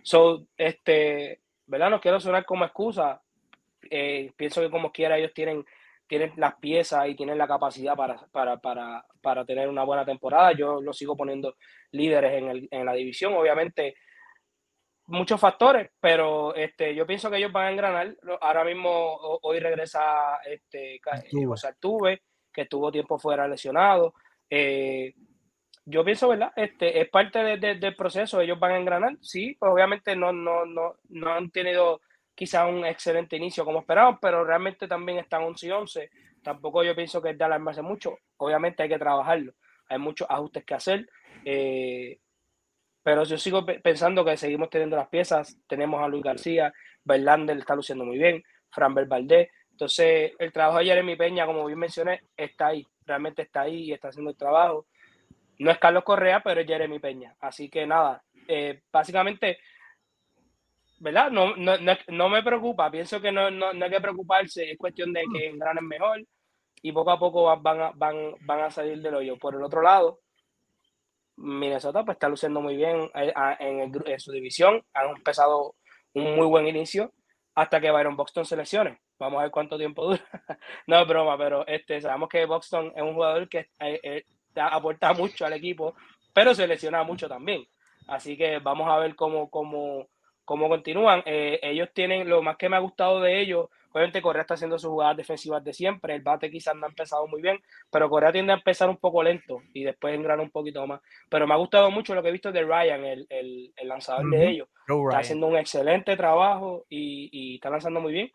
[0.03, 1.89] So, este, ¿verdad?
[1.89, 3.21] No quiero sonar como excusa.
[3.89, 5.65] Eh, pienso que como quiera ellos tienen
[6.11, 10.51] tienen las piezas y tienen la capacidad para, para, para, para tener una buena temporada.
[10.51, 11.55] Yo lo sigo poniendo
[11.91, 13.33] líderes en, el, en la división.
[13.33, 13.95] Obviamente,
[15.05, 18.17] muchos factores, pero este, yo pienso que ellos van a engranar.
[18.41, 18.91] Ahora mismo,
[19.41, 20.99] hoy regresa este,
[21.79, 24.13] Tuve, que estuvo tiempo fuera lesionado.
[24.49, 25.13] Eh,
[25.85, 26.51] yo pienso, ¿verdad?
[26.57, 30.97] Este, es parte del proceso, ellos van a engranar, sí, pues obviamente no, no, no,
[31.07, 32.01] no han tenido
[32.35, 36.09] quizá un excelente inicio como esperaban, pero realmente también están 11 y 11.
[36.43, 38.17] Tampoco yo pienso que es de alarmarse mucho.
[38.37, 39.53] Obviamente hay que trabajarlo.
[39.89, 41.09] Hay muchos ajustes que hacer.
[41.45, 42.19] Eh,
[43.03, 45.57] pero yo sigo pensando que seguimos teniendo las piezas.
[45.67, 49.49] Tenemos a Luis García, Berlander está luciendo muy bien, Fran Valdés.
[49.71, 52.85] Entonces, el trabajo de Jeremy Peña, como bien mencioné, está ahí.
[53.05, 54.85] Realmente está ahí y está haciendo el trabajo.
[55.57, 57.35] No es Carlos Correa, pero es Jeremy Peña.
[57.39, 59.57] Así que nada, eh, básicamente
[61.01, 61.31] ¿verdad?
[61.31, 61.73] No, no,
[62.09, 65.87] no, me preocupa, pienso que no, no, hay que preocuparse, es cuestión de que engranen
[65.87, 66.23] mejor
[66.83, 69.35] y poco a poco van a, van, van a salir del hoyo.
[69.37, 70.19] Por el otro lado,
[71.37, 75.73] Minnesota pues está luciendo muy bien eh, en, su división, han empezado
[76.13, 77.11] un muy buen inicio
[77.55, 78.99] hasta que Byron Buxton se lesione.
[79.17, 80.23] Vamos a ver cuánto tiempo dura.
[80.85, 84.23] no es broma, pero este, sabemos que Buxton es un jugador que eh, eh,
[84.55, 85.95] aporta mucho al equipo,
[86.31, 87.65] pero se lesiona mucho también.
[88.07, 90.07] Así que vamos a ver cómo, cómo,
[90.51, 91.23] cómo continúan.
[91.25, 94.77] Eh, ellos tienen, lo más que me ha gustado de ellos, obviamente Correa está haciendo
[94.77, 97.57] sus jugadas defensivas de siempre, el bate quizás no ha empezado muy bien,
[97.89, 100.99] pero Correa tiende a empezar un poco lento y después engrana un poquito más.
[101.29, 104.29] Pero me ha gustado mucho lo que he visto de Ryan, el, el, el lanzador
[104.29, 104.67] de ellos.
[104.89, 108.29] está haciendo un excelente trabajo y, y, está lanzando muy bien.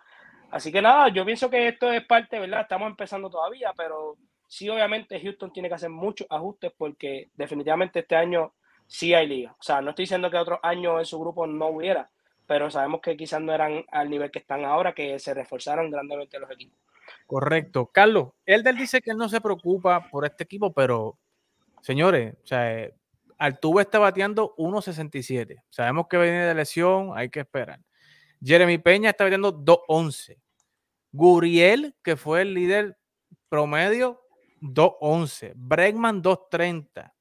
[0.50, 2.62] Así que nada, yo pienso que esto es parte, ¿verdad?
[2.62, 4.16] Estamos empezando todavía, pero
[4.48, 8.54] sí, obviamente Houston tiene que hacer muchos ajustes porque definitivamente este año
[8.86, 9.56] sí hay liga.
[9.58, 12.10] O sea, no estoy diciendo que otros años en su grupo no hubiera,
[12.46, 16.38] pero sabemos que quizás no eran al nivel que están ahora, que se reforzaron grandemente
[16.38, 16.78] los equipos.
[17.26, 17.86] Correcto.
[17.86, 21.18] Carlos, Elder dice que él no se preocupa por este equipo, pero
[21.80, 22.90] señores, o sea,
[23.38, 25.62] Altuve está bateando 1.67.
[25.68, 27.80] Sabemos que viene de lesión, hay que esperar.
[28.42, 30.38] Jeremy Peña está bateando 2.11.
[31.12, 32.98] Guriel, que fue el líder
[33.48, 34.22] promedio,
[34.60, 35.52] 2.11.
[35.54, 37.12] Bregman 2.30.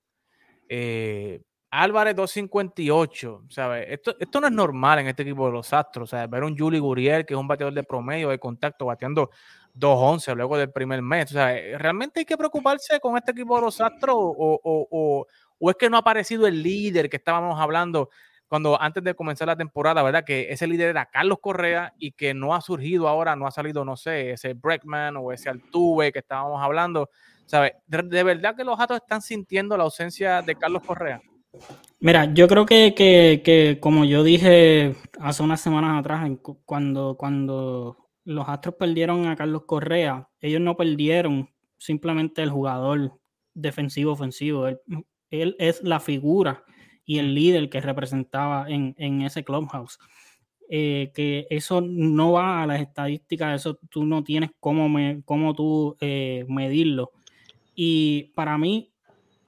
[0.67, 1.41] Eh,
[1.81, 3.85] Álvarez 258, ¿sabes?
[3.89, 6.79] Esto, esto no es normal en este equipo de los Astros, sea, Ver un Juli
[6.79, 9.29] Guriel, que es un bateador de promedio de contacto, bateando
[9.73, 11.25] 211 luego del primer mes.
[11.31, 15.27] O sea, ¿realmente hay que preocuparse con este equipo de los Astros o, o,
[15.59, 18.09] o, es que no ha aparecido el líder que estábamos hablando
[18.47, 20.23] cuando antes de comenzar la temporada, ¿verdad?
[20.23, 23.83] Que ese líder era Carlos Correa y que no ha surgido ahora, no ha salido,
[23.83, 27.09] no sé, ese Breckman o ese Altuve que estábamos hablando.
[27.47, 27.73] ¿Sabes?
[27.85, 31.21] De, verdad que los Astros están sintiendo la ausencia de Carlos Correa.
[31.99, 36.29] Mira, yo creo que, como yo dije hace unas semanas atrás,
[36.65, 43.19] cuando, cuando los Astros perdieron a Carlos Correa, ellos no perdieron simplemente el jugador
[43.53, 44.67] defensivo ofensivo.
[44.67, 46.63] Él, es la figura
[47.05, 49.97] y el líder que representaba en, ese clubhouse.
[50.69, 55.53] Eh, que eso no va a las estadísticas, eso tú no tienes cómo, me, cómo
[55.53, 57.11] tú eh, medirlo.
[57.75, 58.94] Y para mí,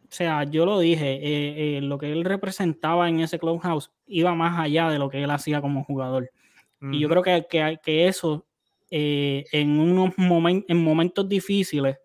[0.10, 4.34] o sea, yo lo dije, eh, eh, lo que él representaba en ese clubhouse iba
[4.36, 6.32] más allá de lo que él hacía como jugador.
[6.80, 8.46] Y yo creo que, que, que eso,
[8.92, 11.98] eh, en unos momentos, en momentos difíciles,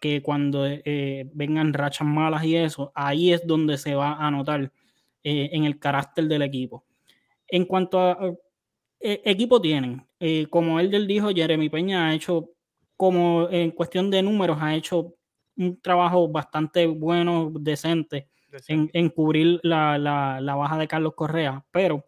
[0.00, 0.62] que cuando
[1.34, 4.72] vengan rachas malas y eso, ahí es donde se va a notar
[5.22, 6.84] en el carácter del equipo.
[7.46, 8.34] En cuanto a
[8.98, 10.06] eh, equipo tienen.
[10.48, 12.50] Como él dijo, Jeremy Peña ha hecho,
[12.96, 15.14] como en cuestión de números, ha hecho
[15.56, 18.28] un trabajo bastante bueno, decente,
[18.68, 21.64] en, cubrir la, la, baja de Carlos Correa.
[21.70, 22.04] Pero,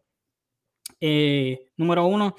[1.00, 2.34] eh, número uno,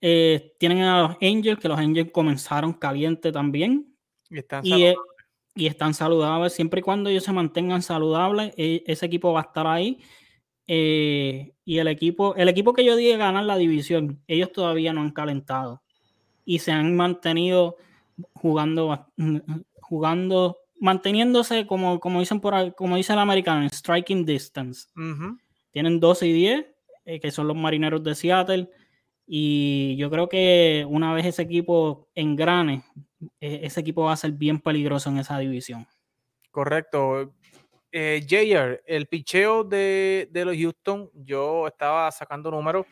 [0.00, 3.96] tienen a los Angels, que los Angels comenzaron caliente también.
[4.28, 4.96] Y están saludables.
[5.54, 6.52] Y, están saludables.
[6.52, 9.98] Siempre y cuando ellos se mantengan saludables, e, ese equipo va a estar ahí.
[10.66, 15.02] Eh, y el equipo, el equipo que yo dije ganar la división, ellos todavía no
[15.02, 15.82] han calentado
[16.44, 17.76] y se han mantenido
[18.34, 19.06] jugando,
[19.92, 24.88] jugando, manteniéndose como, como dicen por como dice el americano, en striking distance.
[25.70, 26.66] Tienen 12 y 10,
[27.04, 28.70] eh, que son los marineros de Seattle.
[29.26, 32.84] Y yo creo que una vez ese equipo engrane,
[33.38, 35.86] e, ese equipo va a ser bien peligroso en esa división.
[36.50, 37.34] Correcto
[37.94, 42.86] eh, Jayer, el picheo de, los Houston, yo estaba sacando números,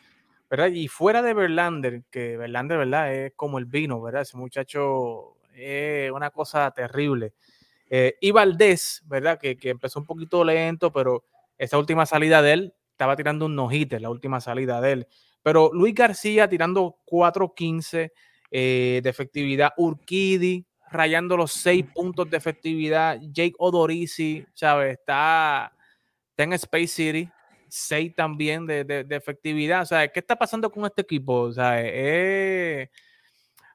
[0.47, 0.67] ¿verdad?
[0.67, 3.11] Y fuera de Verlander, que Verlander, ¿verdad?
[3.11, 4.21] Es como el vino, ¿verdad?
[4.21, 7.33] Ese muchacho es una cosa terrible.
[7.89, 9.37] Eh, y Valdés, ¿verdad?
[9.37, 11.25] Que, empezó un poquito lento, pero
[11.57, 15.07] esa última salida de él estaba tirando un nojite, la última salida de él.
[15.43, 18.11] Pero Luis García tirando 4.15
[18.51, 23.19] eh, de efectividad, Urquidi rayando los seis puntos de efectividad.
[23.21, 24.99] Jake Odorizzi, ¿sabes?
[24.99, 25.73] Está,
[26.37, 27.29] en Space City,
[27.67, 29.81] seis también de, efectividad.
[29.81, 31.41] O sea, ¿qué está pasando con este equipo?
[31.41, 31.81] O sea,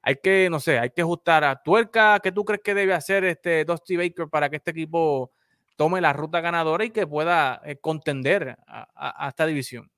[0.06, 2.20] hay que, no sé, hay que ajustar a tuerca.
[2.20, 5.32] ¿Qué tú crees que debe hacer este Dusty Baker para que este equipo
[5.74, 9.90] tome la ruta ganadora y que pueda eh, contender a, esta división?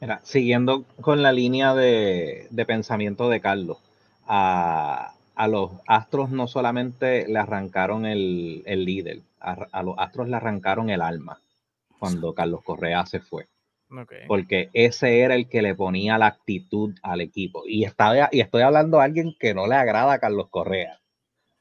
[0.00, 3.78] Mira, siguiendo con la línea de, pensamiento de Carlos,
[4.24, 10.90] a, a los Astros no solamente le arrancaron el, líder, a, los Astros le arrancaron
[10.90, 11.40] el alma
[11.98, 13.48] cuando Carlos Correa se fue.
[14.28, 17.64] Porque ese era el que le ponía la actitud al equipo.
[17.66, 20.99] Y, estaba, y estoy hablando de alguien que no le agrada a Carlos Correa.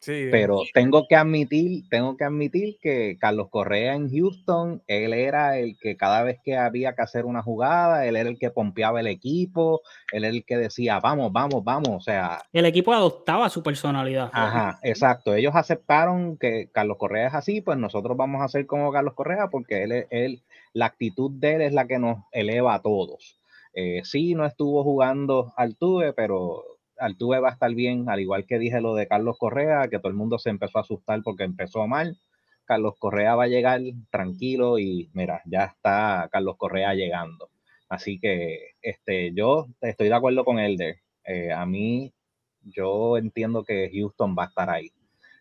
[0.05, 5.77] Pero tengo que admitir, tengo que admitir que Carlos Correa en Houston, él era el
[5.77, 9.07] que cada vez que había que hacer una jugada, él era el que pompeaba el
[9.07, 9.81] equipo,
[10.11, 12.41] él era el que decía, vamos, vamos, vamos, o sea.
[12.53, 14.29] El equipo adoptaba su personalidad.
[14.33, 15.35] Ajá, exacto.
[15.35, 19.49] Ellos aceptaron que Carlos Correa es así, pues nosotros vamos a hacer como Carlos Correa,
[19.49, 20.41] porque él, él
[20.73, 23.39] la actitud de él es la que nos eleva a todos.
[23.73, 28.45] Eh, sí, no estuvo jugando al tuve, pero Altuve va a estar bien, al igual
[28.45, 31.43] que dije lo de Carlos Correa, que todo el mundo se empezó a asustar porque
[31.43, 32.17] empezó mal.
[32.65, 33.81] Carlos Correa va a llegar
[34.11, 37.49] tranquilo y mira, ya está Carlos Correa llegando.
[37.89, 40.97] Así que este, yo estoy de acuerdo con Elder.
[41.25, 42.13] Eh, a mí,
[42.61, 44.91] yo entiendo que Houston va a estar ahí.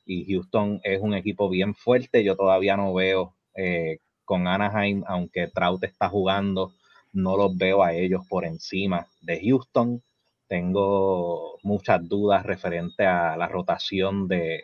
[0.06, 2.24] Y Houston es un equipo bien fuerte.
[2.24, 6.72] Yo todavía no veo eh, con Anaheim, aunque Trout está jugando,
[7.12, 10.02] no los veo a ellos por encima de Houston.
[10.48, 14.62] Tengo muchas dudas referente a la rotación de,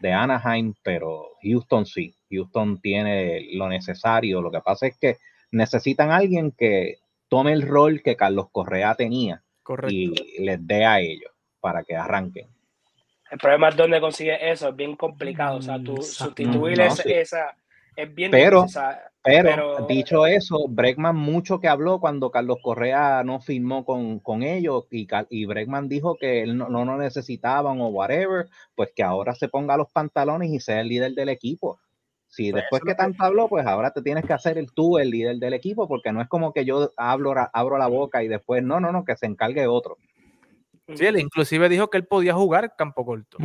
[0.00, 2.14] de Anaheim, pero Houston sí.
[2.30, 4.40] Houston tiene lo necesario.
[4.40, 5.18] Lo que pasa es que
[5.50, 6.98] necesitan a alguien que
[7.28, 9.42] tome el rol que Carlos Correa tenía
[9.88, 12.48] y les dé a ellos para que arranquen.
[13.30, 15.58] El problema es dónde consigue eso, es bien complicado.
[15.58, 17.54] O sea, tú sustituir esa,
[17.98, 18.64] es bien pero,
[19.24, 24.86] pero, dicho eso, Bregman mucho que habló cuando Carlos Correa no firmó con, con ellos
[24.92, 29.48] y, y Bregman dijo que él no, no necesitaban o whatever, pues que ahora se
[29.48, 31.80] ponga los pantalones y sea el líder del equipo.
[32.28, 35.10] Si pues después que tanto habló, pues ahora te tienes que hacer el tú el
[35.10, 38.62] líder del equipo, porque no es como que yo hablo, abro la boca y después,
[38.62, 39.96] no, no, no, que se encargue otro.
[40.94, 43.38] Sí, él inclusive dijo que él podía jugar campo corto.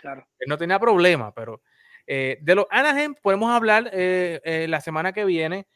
[0.00, 0.26] claro.
[0.38, 1.60] Él no tenía problema, pero
[2.14, 5.66] eh, de los Anaheim podemos hablar eh, eh, la semana que viene,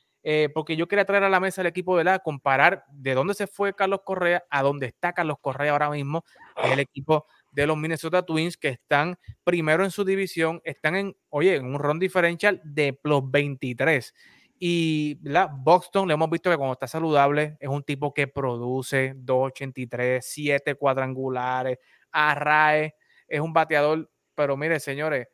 [0.52, 3.46] porque yo quería traer a la mesa el equipo, de la Comparar de dónde se
[3.46, 6.24] fue Carlos Correa a dónde está Carlos Correa ahora mismo,
[6.64, 11.54] el equipo de los Minnesota Twins que están primero en su división, están en, oye,
[11.54, 14.12] en un ron diferencial de plus 23.
[14.58, 19.14] Y la Boston, le hemos visto que cuando está saludable es un tipo que produce
[19.14, 21.78] 2.83, 7 cuadrangulares,
[22.10, 22.96] arrae,
[23.28, 25.28] es un bateador, pero mire, señores,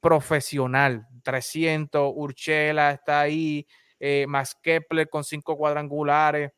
[0.00, 1.06] profesional.
[1.22, 3.66] 300, Urchela está ahí,
[4.00, 4.26] eh,
[4.62, 6.52] Kepler con cinco cuadrangulares.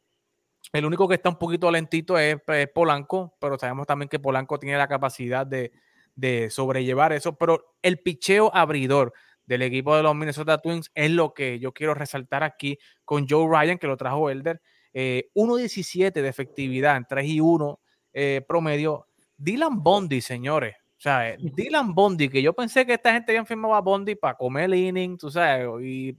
[0.72, 2.36] El único que está un poquito lentito es,
[2.74, 5.72] Polanco, pero sabemos también que Polanco tiene la capacidad de,
[6.50, 7.36] sobrellevar eso.
[7.36, 9.12] Pero el picheo abridor
[9.46, 13.48] del equipo de los Minnesota Twins es lo que yo quiero resaltar aquí con Joe
[13.48, 14.60] Ryan, que lo trajo Elder.
[14.92, 17.80] 1.17 eh, de efectividad en 3 y 1
[18.12, 19.06] eh, promedio.
[19.36, 23.80] Dylan Bondi, señores, sea, Dylan Bondi, que yo pensé que esta gente había firmado a
[23.80, 26.14] Bondi para comer el inning, tú sabes, y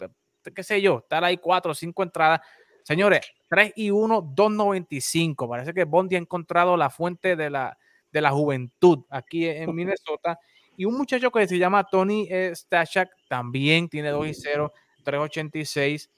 [0.56, 2.42] qué sé yo, estar ahí cuatro o cinco entradas.
[2.84, 5.48] Señores, 3 y 1, 2.95.
[5.48, 7.78] Parece que Bondi ha encontrado la fuente de la,
[8.12, 10.40] de la juventud aquí en Minnesota.
[10.76, 14.74] Y un muchacho que se llama Tony eh, Stashak también tiene 2 y 0,
[15.04, 16.10] 386.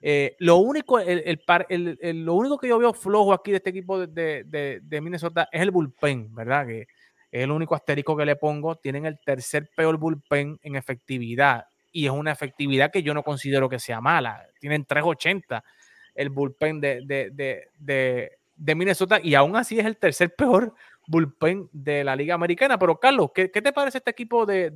[0.00, 1.22] Eh, lo, único, el,
[1.68, 5.00] el, el, lo único que yo veo flojo aquí de este equipo de, de, de,
[5.00, 6.66] Minnesota es el bullpen, ¿verdad?
[6.66, 6.86] Que
[7.34, 8.76] es el único asterisco que le pongo.
[8.76, 13.68] Tienen el tercer peor bullpen en efectividad y es una efectividad que yo no considero
[13.68, 14.46] que sea mala.
[14.60, 15.64] Tienen 380
[16.14, 20.74] el bullpen de, de, de, Minnesota y aún así es el tercer peor
[21.08, 22.78] bullpen de la Liga Americana.
[22.78, 24.70] Pero Carlos, ¿qué, te parece este equipo de,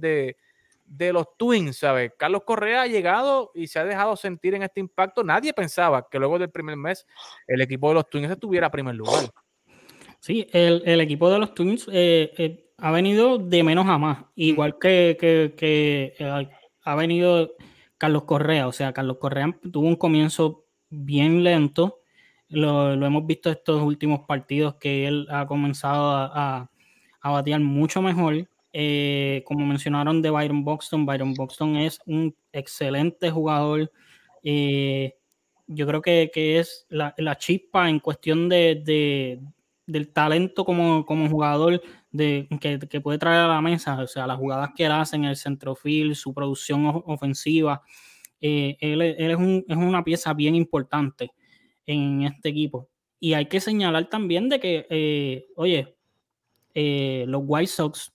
[0.85, 2.11] de los Twins, ¿sabes?
[2.19, 5.23] Carlos Correa ha llegado y se ha dejado sentir en este impacto.
[5.23, 7.07] Nadie pensaba que luego del primer mes
[7.47, 9.31] el equipo de los Twins estuviera a primer lugar.
[10.21, 14.79] Sí, el, equipo de los Twins eh, eh, ha venido de menos a más, igual
[14.79, 16.49] que, que, eh,
[16.83, 17.55] ha venido
[17.97, 18.67] Carlos Correa.
[18.67, 22.01] O sea, Carlos Correa tuvo un comienzo bien lento.
[22.49, 26.71] Lo, hemos visto estos últimos partidos que él ha comenzado a,
[27.21, 28.49] a batear mucho mejor
[29.45, 33.91] como mencionaron de Byron Buxton, Byron Buxton es un excelente jugador.
[35.71, 39.41] Yo creo que, es la, chispa en cuestión de,
[39.89, 44.39] del talento como, como jugador de, que, puede traer a la mesa, o sea, las
[44.39, 47.83] jugadas que él hace en el centrofield, su producción ofensiva.
[48.41, 51.33] Eh, él, es, una pieza bien importante
[51.87, 52.89] en este equipo.
[53.19, 55.97] Y hay que señalar también de que, oye,
[57.27, 58.13] los White Sox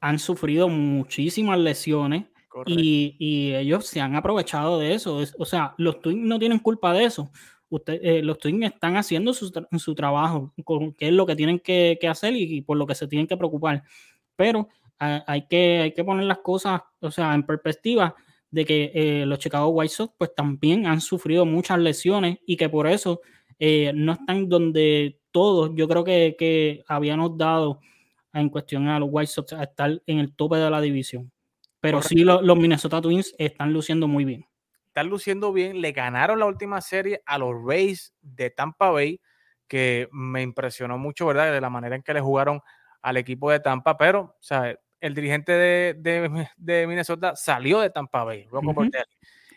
[0.00, 2.26] han sufrido muchísimas lesiones
[2.66, 5.22] y, ellos se han aprovechado de eso.
[5.38, 7.30] o sea, los Twins no tienen culpa de eso.
[7.74, 11.58] Usted, eh, los Twins están haciendo su, su trabajo, con, qué es lo que tienen
[11.58, 13.82] que, hacer y, por lo que se tienen que preocupar.
[14.36, 14.68] Pero
[14.98, 18.14] hay, que, hay que poner las cosas, o sea, en perspectiva
[18.50, 22.68] de que eh, los Chicago White Sox pues también han sufrido muchas lesiones y que
[22.68, 23.20] por eso
[23.58, 27.80] eh, no están donde todos, yo creo que, que habíamos dado
[28.32, 31.32] en cuestión a los White Sox a estar en el tope de la división.
[31.80, 34.46] Pero sí los, Minnesota Twins están luciendo muy bien.
[34.94, 39.20] Están luciendo bien, le ganaron la última serie a los Rays de Tampa Bay,
[39.66, 41.52] que me impresionó mucho, ¿verdad?
[41.52, 42.60] De la manera en que le jugaron
[43.02, 48.22] al equipo de Tampa, pero, o sea, el dirigente de, de, Minnesota salió de Tampa
[48.22, 48.46] Bay,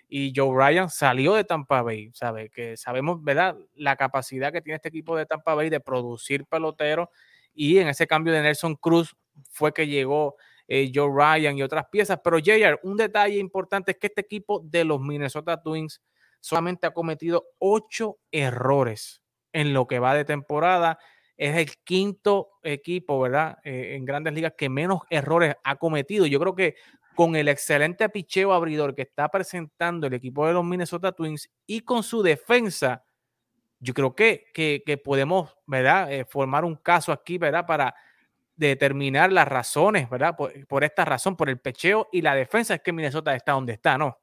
[0.10, 2.50] y Joe Ryan salió de Tampa Bay, ¿sabe?
[2.50, 3.56] Que sabemos, ¿verdad?
[3.76, 7.10] La capacidad que tiene este equipo de Tampa Bay de producir peloteros
[7.54, 9.16] y en ese cambio de Nelson Cruz
[9.52, 10.36] fue que llegó
[10.68, 12.20] eh, Joe Ryan y otras piezas.
[12.24, 16.02] Pero JR, un detalle importante es que este equipo de los Minnesota Twins
[16.40, 19.22] solamente ha cometido ocho errores
[19.54, 21.00] en lo que va de temporada.
[21.36, 23.58] Es el quinto equipo, ¿verdad?
[23.64, 26.26] Eh, en grandes ligas que menos errores ha cometido.
[26.26, 26.76] Yo creo que
[27.16, 31.82] con el excelente picheo abridor que está presentando el equipo de los Minnesota Twins y
[31.82, 33.04] con su defensa,
[33.80, 36.12] yo creo que, que, podemos, ¿verdad?
[36.12, 37.66] Eh, formar un caso aquí, ¿verdad?
[37.66, 37.96] Para
[38.58, 40.36] determinar las razones, ¿verdad?
[40.36, 43.98] Por, esta razón, por el pecheo y la defensa, es que Minnesota está donde está,
[43.98, 44.18] ¿no?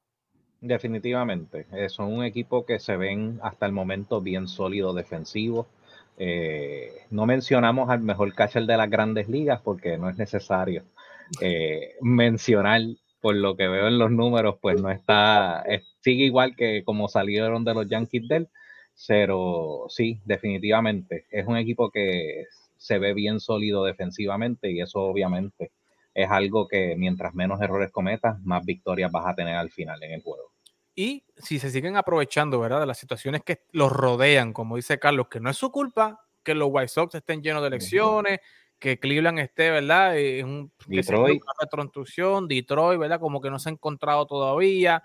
[0.60, 1.66] Definitivamente.
[1.72, 5.66] Eh, son un equipo que se ven hasta el momento bien sólido defensivo.
[6.18, 10.84] Eh, no mencionamos al mejor catcher de las grandes ligas porque no es necesario
[12.02, 12.82] mencionar
[13.20, 15.64] por lo que veo en los números, pues no está,
[16.00, 18.48] sigue igual que como salieron de los Yankees del,
[19.08, 21.26] pero sí, definitivamente.
[21.30, 22.44] Es un equipo que
[22.84, 25.72] se ve bien sólido defensivamente y eso obviamente
[26.12, 30.12] es algo que mientras menos errores cometas, más victorias vas a tener al final en
[30.12, 30.52] el juego.
[30.94, 32.80] Y si se siguen aprovechando, ¿verdad?
[32.80, 36.54] De las situaciones que los rodean, como dice Carlos, que no es su culpa que
[36.54, 38.40] los White Sox estén llenos de elecciones,
[38.78, 40.18] que Cleveland esté, ¿verdad?
[40.18, 41.42] Es un, Detroit.
[41.58, 43.18] retroinstrucción, Detroit, ¿verdad?
[43.18, 45.02] Como que no se ha encontrado todavía.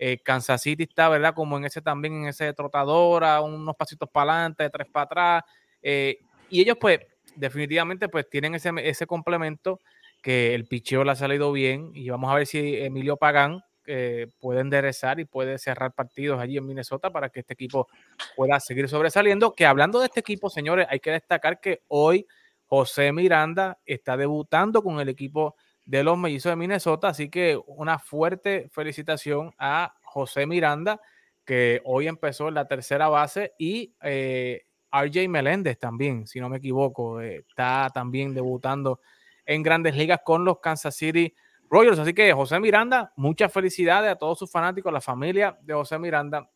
[0.00, 1.32] Eh, Kansas City está, ¿verdad?
[1.32, 5.44] Como en ese también, en ese trotadora, unos pasitos para adelante, tres para atrás.
[5.80, 6.18] Eh,
[6.50, 6.98] y ellos, pues,
[7.36, 9.80] definitivamente, pues tienen ese, ese complemento
[10.22, 11.90] que el picheo le ha salido bien.
[11.94, 16.56] Y vamos a ver si Emilio Pagán eh, puede enderezar y puede cerrar partidos allí
[16.56, 17.88] en Minnesota para que este equipo
[18.36, 19.52] pueda seguir sobresaliendo.
[19.54, 22.26] Que hablando de este equipo, señores, hay que destacar que hoy
[22.66, 27.08] José Miranda está debutando con el equipo de los mellizos de Minnesota.
[27.08, 31.00] Así que una fuerte felicitación a José Miranda,
[31.44, 36.58] que hoy empezó en la tercera base, y eh, RJ Meléndez también, si no me
[36.58, 39.00] equivoco, eh, está también debutando
[39.46, 41.34] en grandes ligas con los Kansas City
[41.68, 41.98] Royals.
[41.98, 45.98] Así que José Miranda, muchas felicidades a todos sus fanáticos, a la familia de José
[45.98, 46.48] Miranda.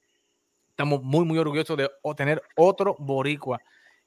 [0.70, 3.61] Estamos muy, muy orgullosos de tener otro boricua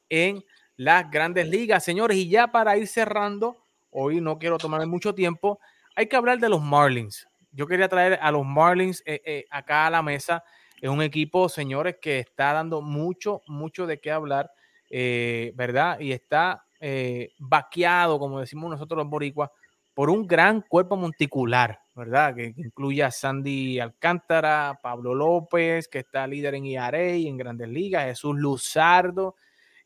[0.10, 0.44] en
[0.76, 2.18] las grandes ligas, señores.
[2.18, 3.58] Y ya para ir cerrando,
[3.90, 5.60] hoy no quiero tomarme mucho tiempo,
[5.96, 7.28] hay que hablar de los Marlins.
[7.52, 10.44] Yo quería traer a los Marlins eh, eh, acá a la mesa.
[10.80, 14.52] Es un equipo, señores, que está dando mucho, mucho de qué hablar,
[14.90, 16.00] eh, ¿verdad?
[16.00, 19.50] Y está eh, vaqueado, como decimos nosotros los boricuas,
[19.96, 22.36] por un gran cuerpo monticular, ¿verdad?
[22.36, 27.70] Que, incluye a Sandy Alcántara, Pablo López, que está líder en IRA y en Grandes
[27.70, 29.36] Ligas, Jesús Luzardo.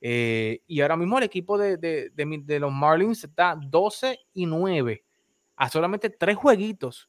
[0.02, 5.06] Eh, y ahora mismo el equipo de, de, los Marlins está 12 y 9,
[5.56, 7.08] a solamente tres jueguitos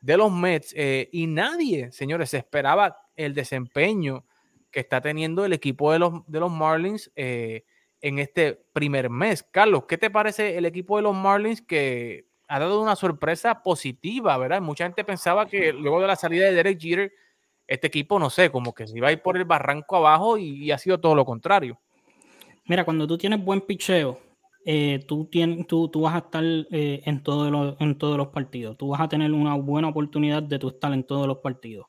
[0.00, 0.74] de los Mets.
[0.76, 4.24] Eh, y nadie, señores, esperaba el desempeño
[4.70, 7.64] que está teniendo el equipo de los, de los Marlins eh,
[8.00, 9.42] en este primer mes.
[9.42, 14.36] Carlos, ¿qué te parece el equipo de los Marlins que ha dado una sorpresa positiva,
[14.36, 14.60] ¿verdad?
[14.60, 17.12] Mucha gente pensaba que luego de la salida de Derek Jeter,
[17.68, 20.72] este equipo, no sé, como que se iba a ir por el barranco abajo y,
[20.72, 21.78] ha sido todo lo contrario.
[22.66, 24.18] Mira, cuando tú tienes buen picheo,
[24.64, 28.28] eh, tú, tienes, tú, tú, vas a estar eh, en, todos los, en todos los
[28.28, 28.76] partidos.
[28.76, 31.86] Tú vas a tener una buena oportunidad de tú estar en todos los partidos.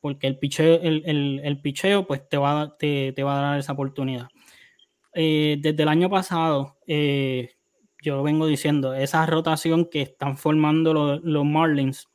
[0.00, 3.72] Porque el picheo, el, el, picheo pues te va, te, te, va a dar esa
[3.72, 4.28] oportunidad.
[5.14, 6.76] Eh, desde el año pasado,
[8.02, 12.08] yo vengo diciendo, esa rotación que están formando los, Marlins,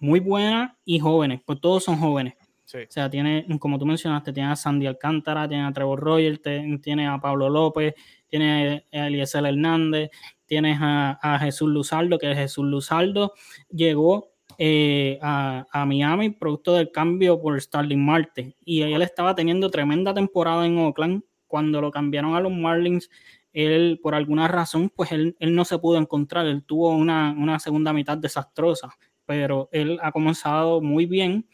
[0.00, 2.34] muy buena y jóvenes, pues todos son jóvenes.
[2.64, 6.40] O sea, tiene, como tú mencionaste, tiene a Sandy Alcántara, tiene a Trevor Rogers,
[6.82, 7.94] tiene a Pablo López,
[8.34, 10.10] tiene a Eliezer Hernández,
[10.44, 13.32] tienes a, Jesús Luzardo, que Jesús Luzardo
[13.70, 18.56] llegó eh, a, Miami producto del cambio por Starling Marte.
[18.64, 21.22] Y él estaba teniendo tremenda temporada en Oakland.
[21.46, 23.08] Cuando lo cambiaron a los Marlins,
[23.52, 28.18] él por alguna razón, pues él, no se pudo encontrar, él tuvo una, segunda mitad
[28.18, 28.88] desastrosa,
[29.26, 31.46] pero él ha comenzado muy bien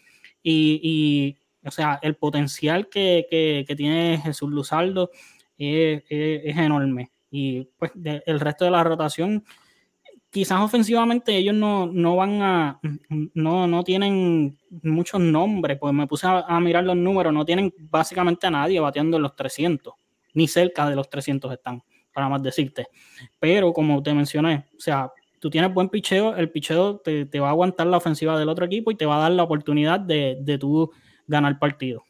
[0.42, 5.10] y, o sea, el potencial que, tiene Jesús Luzardo
[5.61, 7.11] es, enorme.
[7.30, 9.44] Y pues el resto de la rotación,
[10.30, 12.80] quizás ofensivamente ellos no, van a,
[13.34, 18.46] no, no tienen muchos nombres, pues me puse a, mirar los números, no tienen básicamente
[18.46, 19.94] a nadie bateando en los 300,
[20.34, 21.82] ni cerca de los 300 están
[22.12, 22.86] para más decirte.
[23.38, 27.50] Pero como te mencioné, o sea, tú tienes buen picheo, el picheo te, va a
[27.50, 30.58] aguantar la ofensiva del otro equipo y te va a dar la oportunidad de, de
[30.58, 30.90] tú
[31.26, 32.04] ganar partido.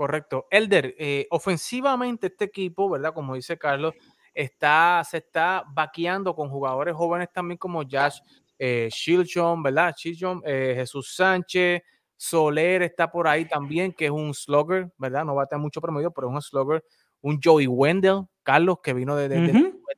[0.00, 0.46] Correcto.
[0.50, 3.12] Elder, eh, ofensivamente este equipo, ¿verdad?
[3.12, 3.92] Como dice Carlos,
[4.32, 8.20] está, se está vaqueando con jugadores jóvenes también como Josh
[8.58, 9.94] eh, Shilchon, ¿verdad?
[9.94, 11.82] Shilchon, eh, Jesús Sánchez,
[12.16, 15.26] Soler está por ahí también, que es un slugger, ¿verdad?
[15.26, 16.82] No va a tener mucho promedio, pero es un slugger.
[17.20, 19.28] Un Joey Wendell, Carlos, que vino de,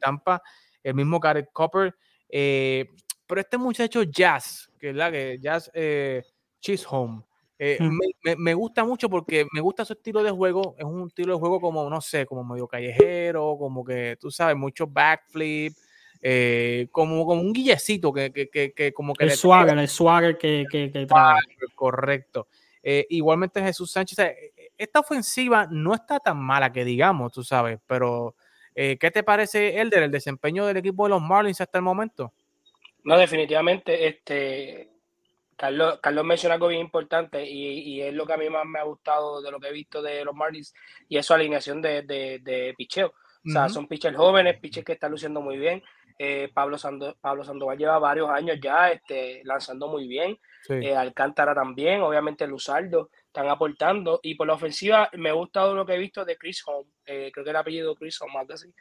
[0.01, 0.43] Tampa,
[0.83, 1.95] el mismo Garrett Copper.
[2.29, 2.89] Eh,
[3.25, 5.71] pero este muchacho Jazz, que es la que Jazz
[6.59, 7.23] Chisholm,
[7.65, 10.75] eh, me, gusta mucho porque me gusta su estilo de juego.
[10.79, 14.57] Es un estilo de juego como, no sé, como medio callejero, como que tú sabes,
[14.57, 15.75] mucho backflip,
[16.91, 19.25] como, como un guillecito que, que, que, como que.
[19.25, 21.41] El swagger, el swagger que, que, trae.
[21.75, 22.49] Correcto.
[22.83, 24.19] igualmente Jesús Sánchez,
[24.77, 28.35] esta ofensiva no está tan mala que digamos, tú sabes, pero
[28.75, 32.33] eh, ¿Qué te parece, Elder, el desempeño del equipo de los Marlins hasta el momento?
[33.05, 34.92] No, definitivamente, este,
[35.63, 38.83] Carlos, Carlos menciona algo bien importante y, es lo que a mí más me ha
[38.83, 40.75] gustado de lo que he visto de los Marlins
[41.09, 43.15] y es su alineación de, de, picheo.
[43.47, 45.81] O sea, son pitchers jóvenes, pitchers que están luciendo muy bien.
[46.19, 46.77] Eh, Pablo,
[47.21, 50.37] Pablo Sandoval lleva varios años ya este, lanzando muy bien.
[50.69, 54.19] Eh, Alcántara también, obviamente Luzardo están aportando.
[54.21, 57.31] Y por la ofensiva, me ha gustado lo que he visto de Chris Home, eh,
[57.33, 58.75] creo que el apellido Chris Home, algo así.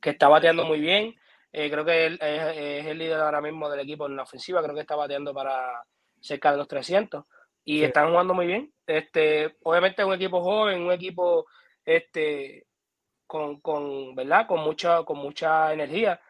[0.00, 1.14] que está bateando muy bien.
[1.52, 4.82] Creo que él es, el líder ahora mismo del equipo en la ofensiva, creo que
[4.82, 5.84] está bateando para
[6.20, 7.24] cerca de los 300
[7.64, 8.72] y están jugando muy bien.
[8.86, 11.46] Este, obviamente es un equipo joven, un equipo
[11.84, 12.66] este,
[13.26, 14.46] con, con, ¿verdad?
[14.46, 16.20] con, mucha, con mucha energía.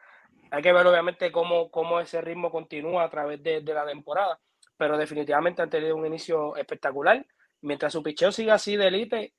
[0.50, 4.40] Hay que ver obviamente cómo, cómo ese ritmo continúa a través de, la temporada,
[4.76, 7.24] pero definitivamente han tenido un inicio espectacular.
[7.62, 9.34] Mientras su picheo siga así de élite,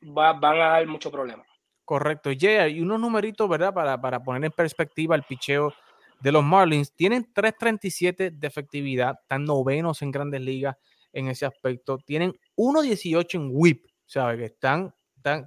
[0.00, 1.44] van a dar mucho problema.
[1.84, 2.30] Correcto.
[2.30, 3.74] y unos numeritos, ¿verdad?
[3.74, 5.72] Para, para poner en perspectiva el picheo
[6.20, 6.92] de los Marlins.
[6.94, 10.76] Tienen 3.37 de efectividad, están novenos en grandes ligas
[11.12, 11.98] en ese aspecto.
[11.98, 14.38] Tienen 1.18 en whip, ¿sabes?
[14.38, 14.94] Que están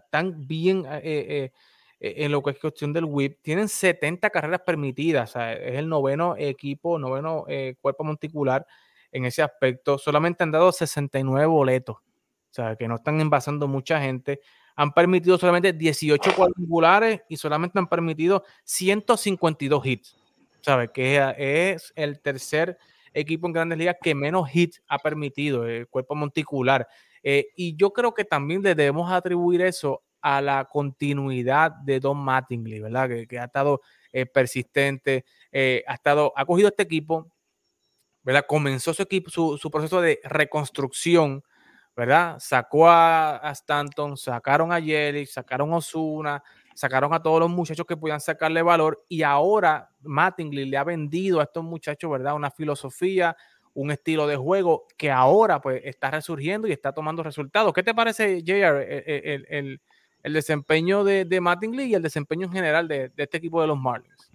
[0.09, 1.51] tan, bien eh, eh,
[1.99, 3.39] eh, en lo que es cuestión del whip.
[3.41, 7.45] Tienen 70 carreras permitidas, es el noveno equipo, noveno
[7.81, 8.65] cuerpo monticular
[9.11, 9.97] en ese aspecto.
[9.97, 14.41] Solamente han dado 69 boletos, o sea, que no están envasando mucha gente.
[14.77, 20.17] Han permitido solamente 18 cuadrangulares y solamente han permitido 152 hits.
[20.61, 20.91] ¿Sabes?
[20.93, 22.77] Que es el tercer
[23.13, 26.87] equipo en grandes ligas que menos hits ha permitido, el cuerpo monticular.
[27.23, 32.79] Eh, y yo creo que también debemos atribuir eso a la continuidad de Don Mattingly,
[32.79, 33.09] ¿verdad?
[33.27, 37.31] Que, ha estado eh, persistente, eh, ha, estado, ha cogido este equipo,
[38.23, 38.45] ¿verdad?
[38.47, 41.43] Comenzó su equipo, su, su proceso de reconstrucción,
[41.97, 42.37] ¿verdad?
[42.39, 46.43] Sacó a, a Stanton, sacaron a Jelly, sacaron a Osuna,
[46.75, 51.39] sacaron a todos los muchachos que podían sacarle valor y ahora Mattingly le ha vendido
[51.39, 52.35] a estos muchachos, ¿verdad?
[52.35, 53.35] Una filosofía,
[53.73, 57.73] un estilo de juego que ahora pues está resurgiendo y está tomando resultados.
[57.73, 59.81] ¿Qué te parece, JR, e, e, el, el,
[60.21, 63.67] el desempeño de, de Mattingly y el desempeño en general de, de este equipo de
[63.67, 64.31] los Marlins?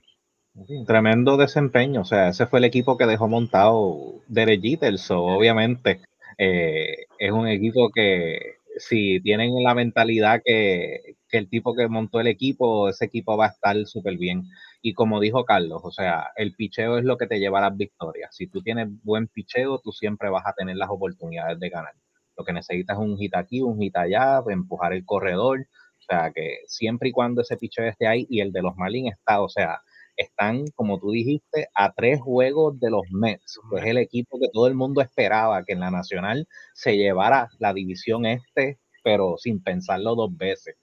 [0.85, 6.01] Tremendo desempeño, o sea, ese fue el equipo que dejó montado Derek Jeter, obviamente
[6.39, 12.21] eh, es un equipo que si tienen la mentalidad que, que, el tipo que montó
[12.21, 14.45] el equipo, ese equipo va a estar súper bien.
[14.83, 17.77] Y como dijo Carlos, o sea, el picheo es lo que te lleva a las
[17.77, 18.35] victorias.
[18.35, 21.95] Si tú tienes buen picheo, tú siempre vas a tener las oportunidades de ganar.
[22.37, 25.61] Lo que necesitas es un hit aquí, un hit allá, empujar el corredor.
[25.61, 29.13] O sea, que siempre y cuando ese picheo esté ahí y el de los Marlins
[29.13, 29.81] está, o sea,
[30.17, 34.49] están, como tú dijiste, a tres juegos de los Mets, que es el equipo que
[34.53, 39.63] todo el mundo esperaba que en la Nacional se llevara la división este, pero sin
[39.63, 40.77] pensarlo dos veces.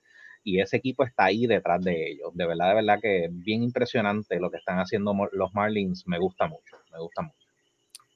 [0.44, 2.32] Y ese equipo está ahí detrás de ellos.
[2.34, 6.08] De verdad, de verdad que es bien impresionante lo que están haciendo los Marlins.
[6.08, 7.50] Me gusta mucho, me gusta mucho.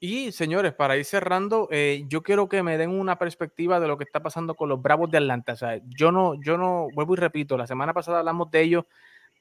[0.05, 3.97] Y señores, para ir cerrando, eh, yo quiero que me den una perspectiva de lo
[3.97, 5.53] que está pasando con los Bravos de Atlanta.
[5.53, 8.85] O sea, yo no, yo no, vuelvo y repito, la semana pasada hablamos de ellos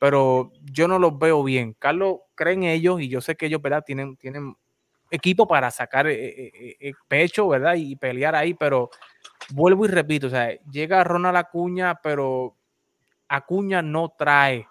[0.02, 1.76] pero yo no los veo bien.
[1.78, 3.84] Carlos cree en ellos y yo sé que ellos, ¿verdad?
[3.86, 4.56] Tienen, tienen
[5.12, 7.76] equipo para sacar eh, eh, eh, pecho, ¿verdad?
[7.76, 8.90] Y pelear ahí, pero
[9.50, 12.56] vuelvo y repito, o sea, llega Ronald Acuña, pero
[13.28, 14.66] Acuña no trae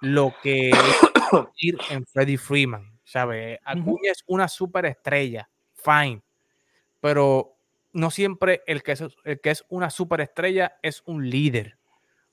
[0.00, 0.70] lo que
[1.58, 3.58] ir en Freddie Freeman, ¿sabes?
[3.62, 6.22] Acuña es una superestrella, fine,
[7.00, 7.54] pero
[7.92, 11.79] no siempre el que es, el que es una superestrella es un líder.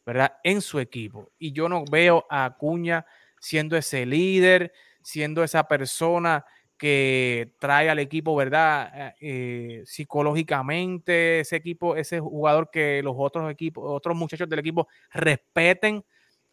[0.08, 0.38] ¿Verdad?
[0.42, 1.34] En su equipo.
[1.38, 3.06] Y yo no veo a Acuña
[3.42, 4.72] siendo ese líder,
[5.04, 6.46] siendo esa persona
[6.78, 9.16] que trae al equipo, ¿verdad?
[9.20, 16.06] Eh, psicológicamente, ese equipo, ese jugador que los otros equipos, otros muchachos del equipo respeten,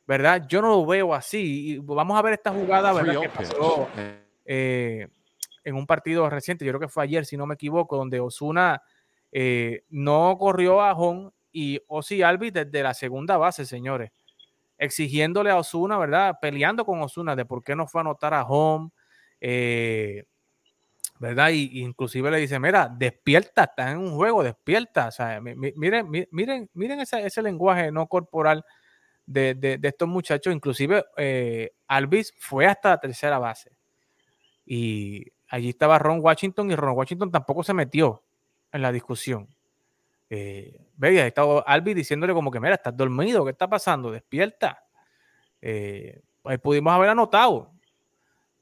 [0.05, 0.45] ¿verdad?
[0.49, 1.75] Yo no lo veo así.
[1.75, 3.21] Y vamos a ver esta jugada, ¿verdad?
[3.21, 3.87] Que pasó
[4.45, 5.07] eh,
[5.63, 8.83] en un partido reciente, yo creo que fue ayer, si no me equivoco, donde Osuna
[9.31, 14.11] eh, no corrió a Home y Ozzy Albi desde la segunda base, señores,
[14.77, 16.37] exigiéndole a Osuna, ¿verdad?
[16.43, 18.91] Peleando con Osuna de por qué no fue a anotar a Home,
[19.41, 20.25] eh,
[21.21, 21.51] ¿verdad?
[21.51, 25.07] Y, inclusive le dice, mira, despierta, está en un juego, despierta.
[25.07, 28.65] O sea, miren, miren, miren ese, ese lenguaje no corporal
[29.25, 30.53] de, de, de estos muchachos.
[30.53, 33.71] Inclusive eh, Alvis fue hasta la tercera base.
[34.67, 38.25] Y allí estaba Ron Washington y Ron Washington tampoco se metió
[38.73, 39.54] en la discusión.
[40.31, 44.11] Eh, veía, estado Albi diciéndole como que, mira, estás dormido, ¿qué está pasando?
[44.11, 44.85] Despierta.
[45.61, 47.72] Eh, pues pudimos haber anotado.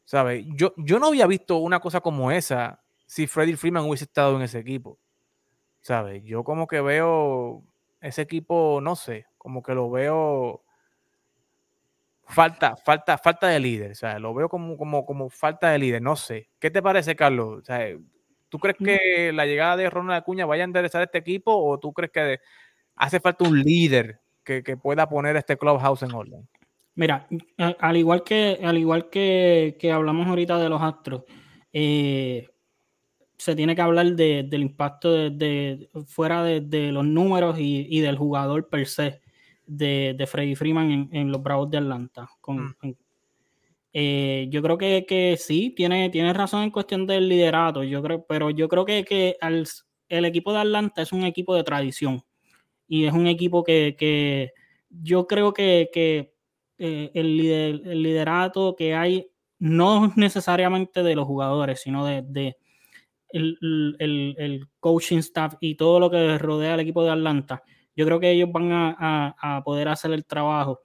[0.05, 0.45] ¿Sabes?
[0.55, 4.43] Yo, yo no había visto una cosa como esa si Freddie Freeman hubiese estado en
[4.43, 4.99] ese equipo.
[5.81, 6.23] ¿Sabes?
[6.25, 7.63] Yo como que veo
[8.01, 10.63] ese equipo, no sé, como que lo veo
[12.25, 13.93] falta, falta, falta de líder.
[13.93, 16.03] O sea, lo veo como, como, como falta de líder.
[16.03, 16.49] No sé.
[16.59, 17.61] ¿Qué te parece, Carlos?
[17.61, 17.87] O sea,
[18.53, 21.91] ¿Tú crees que la llegada de Ronald Acuña vaya a enderezar este equipo o tú
[21.95, 22.39] crees que
[22.97, 26.47] hace falta un líder que, que pueda poner este clubhouse en orden?
[26.95, 27.27] Mira,
[27.57, 31.25] al igual que, al igual que, que hablamos ahorita de los Astros,
[31.73, 32.51] eh,
[33.39, 38.01] se tiene que hablar de, del impacto de, de fuera de, los números y, y,
[38.01, 39.23] del jugador per se
[39.67, 42.75] de, de Freddy Freeman en, en, los Bravos de Atlanta, con, mm.
[42.83, 42.97] en,
[43.93, 48.25] eh, yo creo que, que, sí, tiene, tiene razón en cuestión del liderato, yo creo,
[48.27, 49.67] pero yo creo que, que al,
[50.09, 52.23] el equipo de Atlanta es un equipo de tradición
[52.89, 54.53] y es un equipo que, que
[54.89, 56.35] yo creo que, que
[56.79, 62.57] eh, el, lider, el, liderato que hay no necesariamente de los jugadores, sino de, de
[63.31, 63.57] el,
[63.99, 67.63] el, el, coaching staff y todo lo que rodea al equipo de Atlanta.
[67.95, 70.81] Yo creo que ellos van a, a, a poder hacer el trabajo.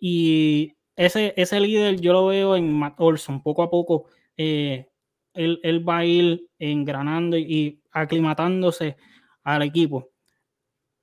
[0.00, 4.88] Y ese, ese líder yo lo veo en Matt Olson, poco a poco eh,
[5.32, 8.96] él, él, va a ir engranando y, aclimatándose
[9.44, 10.10] al equipo.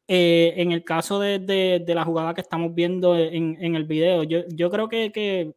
[0.08, 3.86] Eh, en el caso de, de, de, la jugada que estamos viendo en, en el
[3.86, 5.56] video, yo, yo creo que, que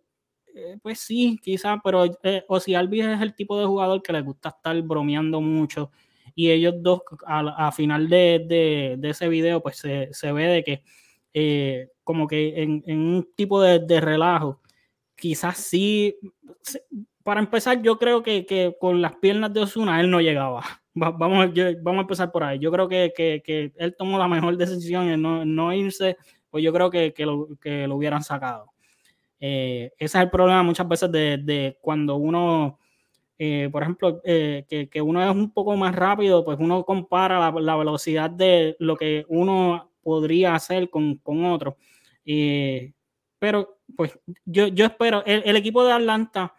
[0.54, 4.22] eh, pues sí, quizás, pero eh, si Alvis es el tipo de jugador que le
[4.22, 5.90] gusta estar bromeando mucho
[6.34, 10.82] y ellos dos a final de, de, ese video pues se, se ve de que
[11.40, 14.60] eh, como que en, en, un tipo de, de, relajo.
[15.14, 16.16] Quizás sí,
[17.22, 20.64] para empezar, yo creo que, que, con las piernas de Osuna él no llegaba.
[20.94, 22.58] Vamos, yo, vamos a empezar por ahí.
[22.58, 26.16] Yo creo que, que él tomó la mejor decisión en no, no irse,
[26.50, 28.72] pues yo creo que, lo, que lo hubieran sacado.
[29.38, 32.80] Eh, ese es el problema muchas veces de, de cuando uno
[33.40, 37.76] eh, por ejemplo, eh, que, uno es un poco más rápido, pues uno compara la,
[37.76, 41.76] velocidad de lo que uno podría hacer con, otro.
[43.38, 46.54] pero pues yo, yo espero, el, equipo de Atlanta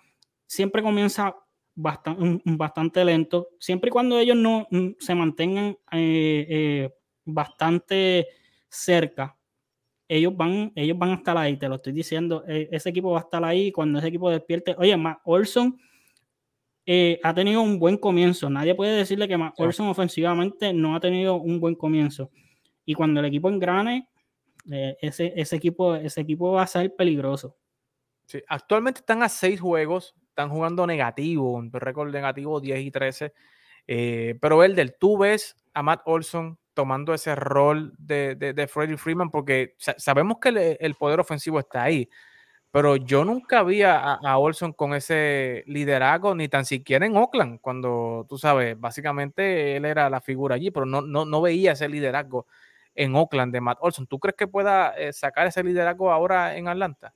[0.46, 1.36] siempre comienza
[1.74, 5.76] bastante, bastante lento, siempre y cuando ellos no mm, se mantengan
[7.26, 8.28] bastante
[8.68, 9.36] cerca,
[10.08, 13.22] ellos van, ellos van a estar ahí, te lo estoy diciendo, ese equipo va a
[13.24, 14.76] estar ahí cuando ese equipo despierte.
[14.78, 15.76] Oye, Matt Olson
[16.92, 18.50] eh, ha tenido un buen comienzo.
[18.50, 22.32] Nadie puede decirle que Matt ofensivamente no ha tenido un buen comienzo.
[22.90, 24.10] Y cuando el equipo engrane,
[24.72, 27.56] eh, ese, ese, equipo, ese equipo va a ser peligroso.
[28.26, 33.34] Sí, actualmente están a seis juegos, están jugando negativo, un récord negativo 10 y 13.
[33.86, 38.98] Eh, pero el del tú ves a Matt Olson tomando ese rol de, de, Freddie
[38.98, 42.10] Freeman, porque sabemos que el, poder ofensivo está ahí,
[42.72, 48.26] pero yo nunca vi a, Olson con ese liderazgo, ni tan siquiera en Oakland, cuando
[48.28, 52.48] tú sabes, básicamente él era la figura allí, pero no, no, no veía ese liderazgo
[52.96, 54.08] en Oakland de Matt Olson.
[54.08, 57.14] ¿Tú crees que pueda eh, sacar ese liderazgo ahora en Atlanta?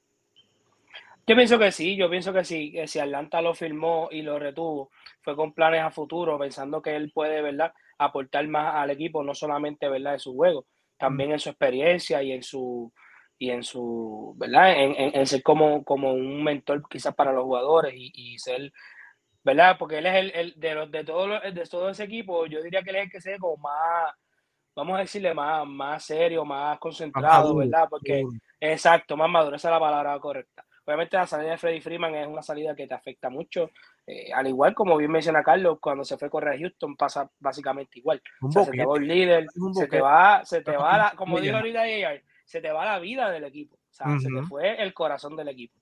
[1.25, 4.39] Yo pienso que sí, yo pienso que sí, que si Atlanta lo firmó y lo
[4.39, 9.23] retuvo, fue con planes a futuro, pensando que él puede, ¿verdad?, aportar más al equipo,
[9.23, 10.65] no solamente, ¿verdad?, en su juego,
[10.97, 12.91] también en su experiencia y en su,
[13.39, 14.73] y en su, ¿verdad?
[14.73, 18.73] En, en, ser como, como un mentor quizás para los jugadores y, y ser,
[19.45, 19.77] ¿verdad?
[19.79, 22.83] Porque él es el, el de, los, de, todo, de todo ese equipo, yo diría
[22.83, 24.13] que él es el que se como más,
[24.75, 27.87] vamos a decirle, más, más serio, más concentrado, ¿verdad?
[27.89, 28.23] Porque,
[28.59, 30.65] exacto, más maduro, esa es la palabra correcta.
[30.85, 33.71] Obviamente la salida de Freddy Freeman es una salida que te afecta mucho,
[34.05, 37.29] eh, al igual como bien menciona Carlos, cuando se fue a correr a Houston pasa
[37.39, 38.21] básicamente igual.
[38.49, 41.83] se te va el líder, se te va, se te va, la, como dijo ahorita
[42.43, 43.75] se te va la vida del equipo.
[43.75, 45.79] O sea, se te fue el corazón del equipo.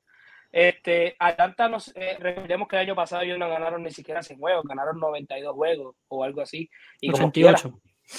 [0.51, 4.37] Este, Atlanta, nos, eh, recordemos que el año pasado ellos no ganaron ni siquiera 100
[4.37, 6.69] juegos, ganaron 92 juegos o algo así.
[6.99, 7.73] Y 88.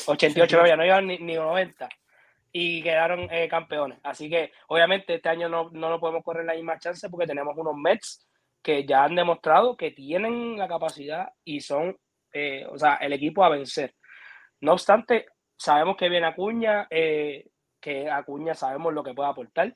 [0.07, 1.89] 88, no, no iban ni, 90.
[2.53, 3.99] Y quedaron eh, campeones.
[4.03, 7.75] Así que, obviamente, este año no, no, podemos correr la misma chance porque tenemos unos
[7.77, 8.27] Mets
[8.63, 11.97] que ya han demostrado que tienen la capacidad y son,
[12.33, 13.95] eh, o sea, el equipo a vencer.
[14.61, 15.27] No obstante,
[15.57, 17.49] sabemos que viene Acuña, eh,
[17.81, 19.75] que Acuña sabemos lo que puede aportar.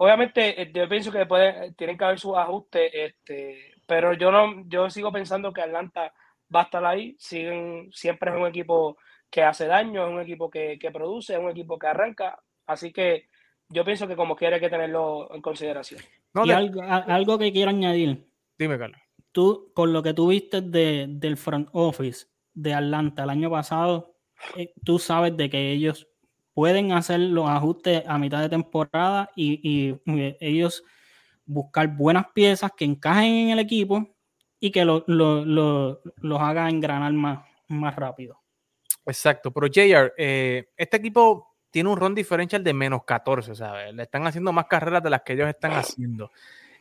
[0.00, 4.62] Obviamente, eh, yo pienso que puede, tienen que haber sus ajustes, este, pero yo no,
[4.66, 6.12] yo sigo pensando que Atlanta
[6.54, 7.16] va a estar ahí.
[7.18, 8.96] Siguen, siempre es un equipo
[9.30, 12.38] que hace daño, es un equipo que, produce, es un equipo que arranca.
[12.66, 13.28] Así que
[13.68, 16.00] yo pienso que como quiere hay que tenerlo en consideración.
[16.44, 18.26] y algo, algo, que quiero añadir.
[18.58, 19.00] Dime, Carlos.
[19.32, 24.14] Tú, con lo que tú viste de, del front office de Atlanta el año pasado,
[24.56, 26.08] eh, tú sabes de que ellos
[26.54, 29.94] pueden hacer los ajustes a mitad de temporada y,
[30.40, 30.82] ellos
[31.46, 34.08] buscar buenas piezas que encajen en el equipo
[34.60, 38.40] y que lo, los haga engranar más, más rápido.
[39.08, 43.94] Exacto, pero JR, eh, este equipo tiene un ron diferencial de menos 14, ¿sabes?
[43.94, 46.30] Le están haciendo más carreras de las que ellos están haciendo.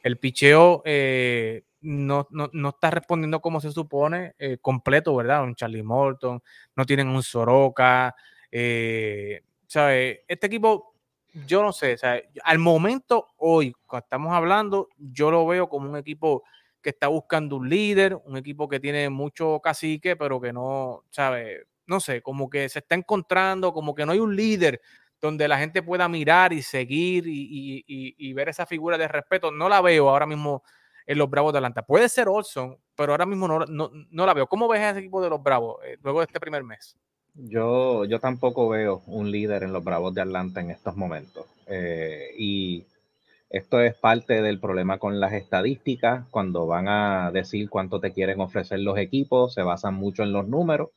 [0.03, 2.27] El picheo eh, no,
[2.67, 5.43] está respondiendo como se supone, eh, completo, ¿verdad?
[5.43, 6.41] Un Charlie Morton,
[6.75, 8.13] no tienen un Soroka,
[9.67, 10.19] ¿sabes?
[10.27, 10.95] Este equipo,
[11.45, 12.23] yo no sé, ¿sabes?
[12.43, 16.43] al momento hoy, cuando estamos hablando, yo lo veo como un equipo
[16.87, 21.67] que está buscando un líder, un equipo que tiene mucho cacique, pero que no, ¿sabes?
[21.85, 24.79] No sé, como que se está encontrando, como que no hay un líder
[25.19, 29.51] donde la gente pueda mirar y seguir y, ver esa figura de respeto.
[29.51, 30.63] No la veo ahora mismo
[31.05, 31.81] en los Bravos de Atlanta.
[31.81, 34.47] Puede ser Olson, pero ahora mismo no, no, la veo.
[34.47, 36.95] ¿Cómo ves a ese equipo de los Bravos eh, luego de este primer mes?
[37.33, 41.47] Yo, yo tampoco veo un líder en los Bravos de Atlanta en estos momentos.
[41.67, 42.85] Eh, y
[43.49, 46.27] esto es parte del problema con las estadísticas.
[46.29, 50.47] Cuando van a decir cuánto te quieren ofrecer los equipos, se basan mucho en los
[50.47, 50.89] números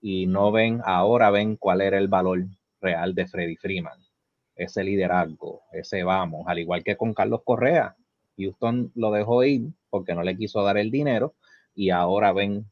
[0.00, 2.44] y no ven, ahora ven cuál era el valor
[2.80, 3.98] real de Freddy Freeman.
[4.54, 7.96] Ese liderazgo, ese vamos, al igual que con Carlos Correa.
[8.36, 11.34] Houston lo dejó ir porque no le quiso dar el dinero
[11.74, 12.66] y ahora ven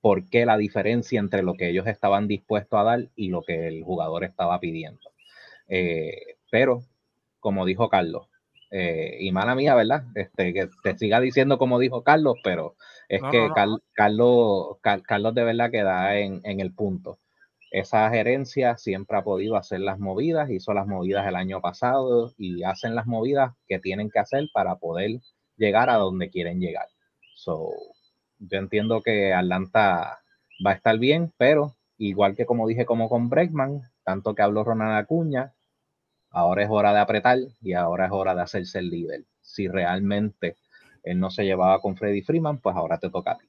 [0.00, 3.68] por qué la diferencia entre lo que ellos estaban dispuestos a dar y lo que
[3.68, 5.00] el jugador estaba pidiendo.
[5.68, 6.82] Eh, pero,
[7.44, 8.26] como dijo Carlos,
[8.70, 10.04] eh, y mala mía, ¿verdad?
[10.14, 12.74] Este, que te siga diciendo como dijo Carlos, pero
[13.06, 17.18] es que Carlos, Carlos de verdad queda en, en, el punto.
[17.70, 22.62] Esa gerencia siempre ha podido hacer las movidas, hizo las movidas el año pasado y
[22.62, 25.20] hacen las movidas que tienen que hacer para poder
[25.58, 26.86] llegar a donde quieren llegar.
[27.34, 27.68] So,
[28.38, 30.20] yo entiendo que Atlanta
[30.66, 34.64] va a estar bien, pero igual que como dije como con Breckman, tanto que habló
[34.64, 35.52] Ronald Acuña,
[36.34, 39.24] ahora es hora de apretar y ahora es hora de hacerse el líder.
[39.40, 40.56] Si realmente
[41.02, 43.46] él no se llevaba con Freddy Freeman, pues ahora te toca a ti.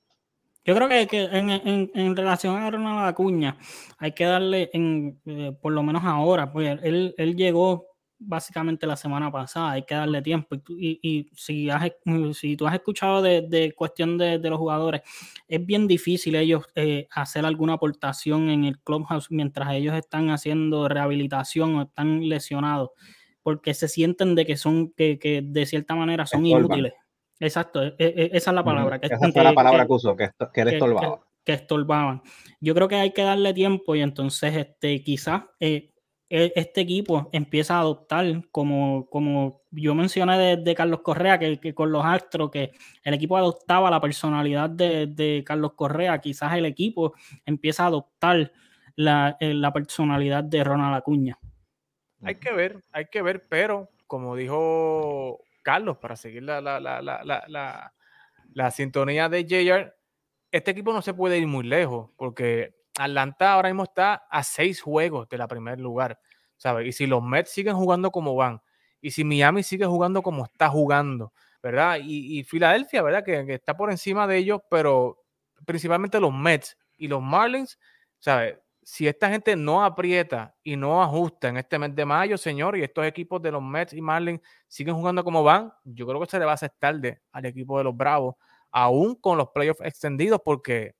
[0.63, 3.57] Yo creo que, en, relación a Ronald Acuña,
[3.99, 8.95] hay que darle, en, eh, por lo menos ahora, pues él, él llegó básicamente la
[8.95, 10.55] semana pasada, hay que darle tiempo.
[10.69, 11.91] Y, y, si, has,
[12.33, 15.01] si tú has escuchado de, de cuestión de, de, los jugadores,
[15.47, 20.87] es bien difícil ellos eh, hacer alguna aportación en el clubhouse mientras ellos están haciendo
[20.87, 22.91] rehabilitación o están lesionados,
[23.43, 26.93] porque se sienten de que son, que, que de cierta manera son inútiles.
[27.39, 28.99] Exacto, e, e, esa es la palabra.
[28.99, 31.19] Que, esa fue la palabra que, usó, que, que, estorbaban.
[31.43, 32.21] Que, estorbaban.
[32.61, 35.91] Yo creo que hay que darle tiempo y entonces este, quizás eh,
[36.29, 42.03] este equipo empieza a adoptar, como, como yo mencioné de, Carlos Correa, que, con los
[42.03, 42.71] Astros, que
[43.03, 47.13] el equipo adoptaba la personalidad de, Carlos Correa, quizás el equipo
[47.45, 48.51] empieza a adoptar
[48.95, 51.37] la, eh, la personalidad de Ronald Acuña.
[52.21, 57.93] Hay que ver, hay que ver, pero como dijo Carlos, para seguir la, la, la,
[58.53, 59.95] la sintonía de JR,
[60.51, 64.81] este equipo no se puede ir muy lejos, porque Atlanta ahora mismo está a seis
[64.81, 66.19] juegos de la primer lugar,
[66.57, 66.87] ¿sabes?
[66.87, 68.61] Y si los Mets siguen jugando como van,
[69.01, 71.99] y si Miami sigue jugando como está jugando, ¿verdad?
[72.01, 73.23] Y, Filadelfia, ¿verdad?
[73.23, 75.23] Que, que, está por encima de ellos, pero
[75.65, 77.79] principalmente los Mets y los Marlins,
[78.19, 78.55] ¿sabes?
[78.85, 82.83] si esta gente no aprieta y no ajusta en este mes de mayo, señor, y
[82.83, 86.37] estos equipos de los Mets y Marlins siguen jugando como van, yo creo que se
[86.37, 88.35] le va a hacer tarde al equipo de los Bravos,
[88.69, 90.93] aún con los playoffs extendidos, porque,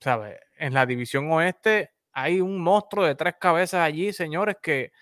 [0.00, 0.38] ¿sabes?
[0.58, 4.92] En la división oeste hay un monstruo de tres cabezas allí, señores, que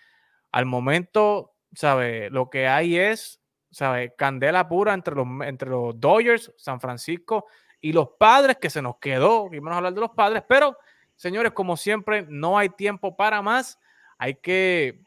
[0.52, 2.30] al momento, ¿sabes?
[2.30, 3.40] Lo que hay es,
[3.70, 4.12] ¿sabes?
[4.16, 7.46] Candela pura entre los, entre los Dodgers, San Francisco
[7.80, 10.76] y los padres, que se nos quedó, vimos hablar de los padres, pero
[11.18, 13.80] Señores, como siempre, no hay tiempo para más.
[14.18, 15.02] Hay que,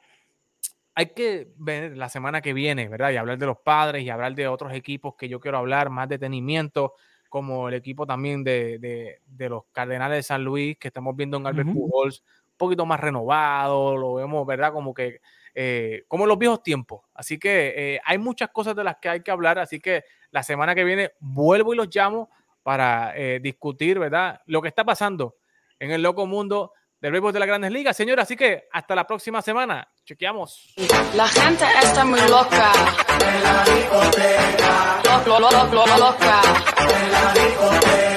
[0.94, 3.12] hay que ver la semana que viene, ¿verdad?
[3.12, 6.10] Y hablar de los padres y hablar de otros equipos que yo quiero hablar, más
[6.10, 6.96] detenimiento,
[7.32, 11.72] como el equipo también de, los Cardenales de San Luis, que estamos viendo en Albert
[11.72, 14.74] Pujols, un poquito más renovado, lo vemos, ¿verdad?
[14.74, 15.22] Como que,
[15.56, 17.04] eh, como en los viejos tiempos.
[17.14, 20.44] Así que eh, hay muchas cosas de las que hay que hablar, así que la
[20.44, 22.30] semana que viene vuelvo y los llamo
[22.64, 24.42] para eh, discutir, ¿verdad?
[24.46, 25.38] Lo que está pasando
[25.80, 28.24] en el loco mundo del béisbol de las grandes ligas, señora.
[28.24, 29.88] Así que hasta la próxima semana.
[30.06, 30.74] Chequeamos.
[31.16, 32.72] La gente está muy loca.
[33.20, 35.02] En la discoteca.
[35.26, 36.42] Lo, lo, lo, loca.
[36.78, 38.12] En la discoteca.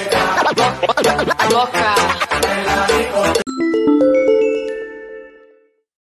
[1.49, 2.24] Loca.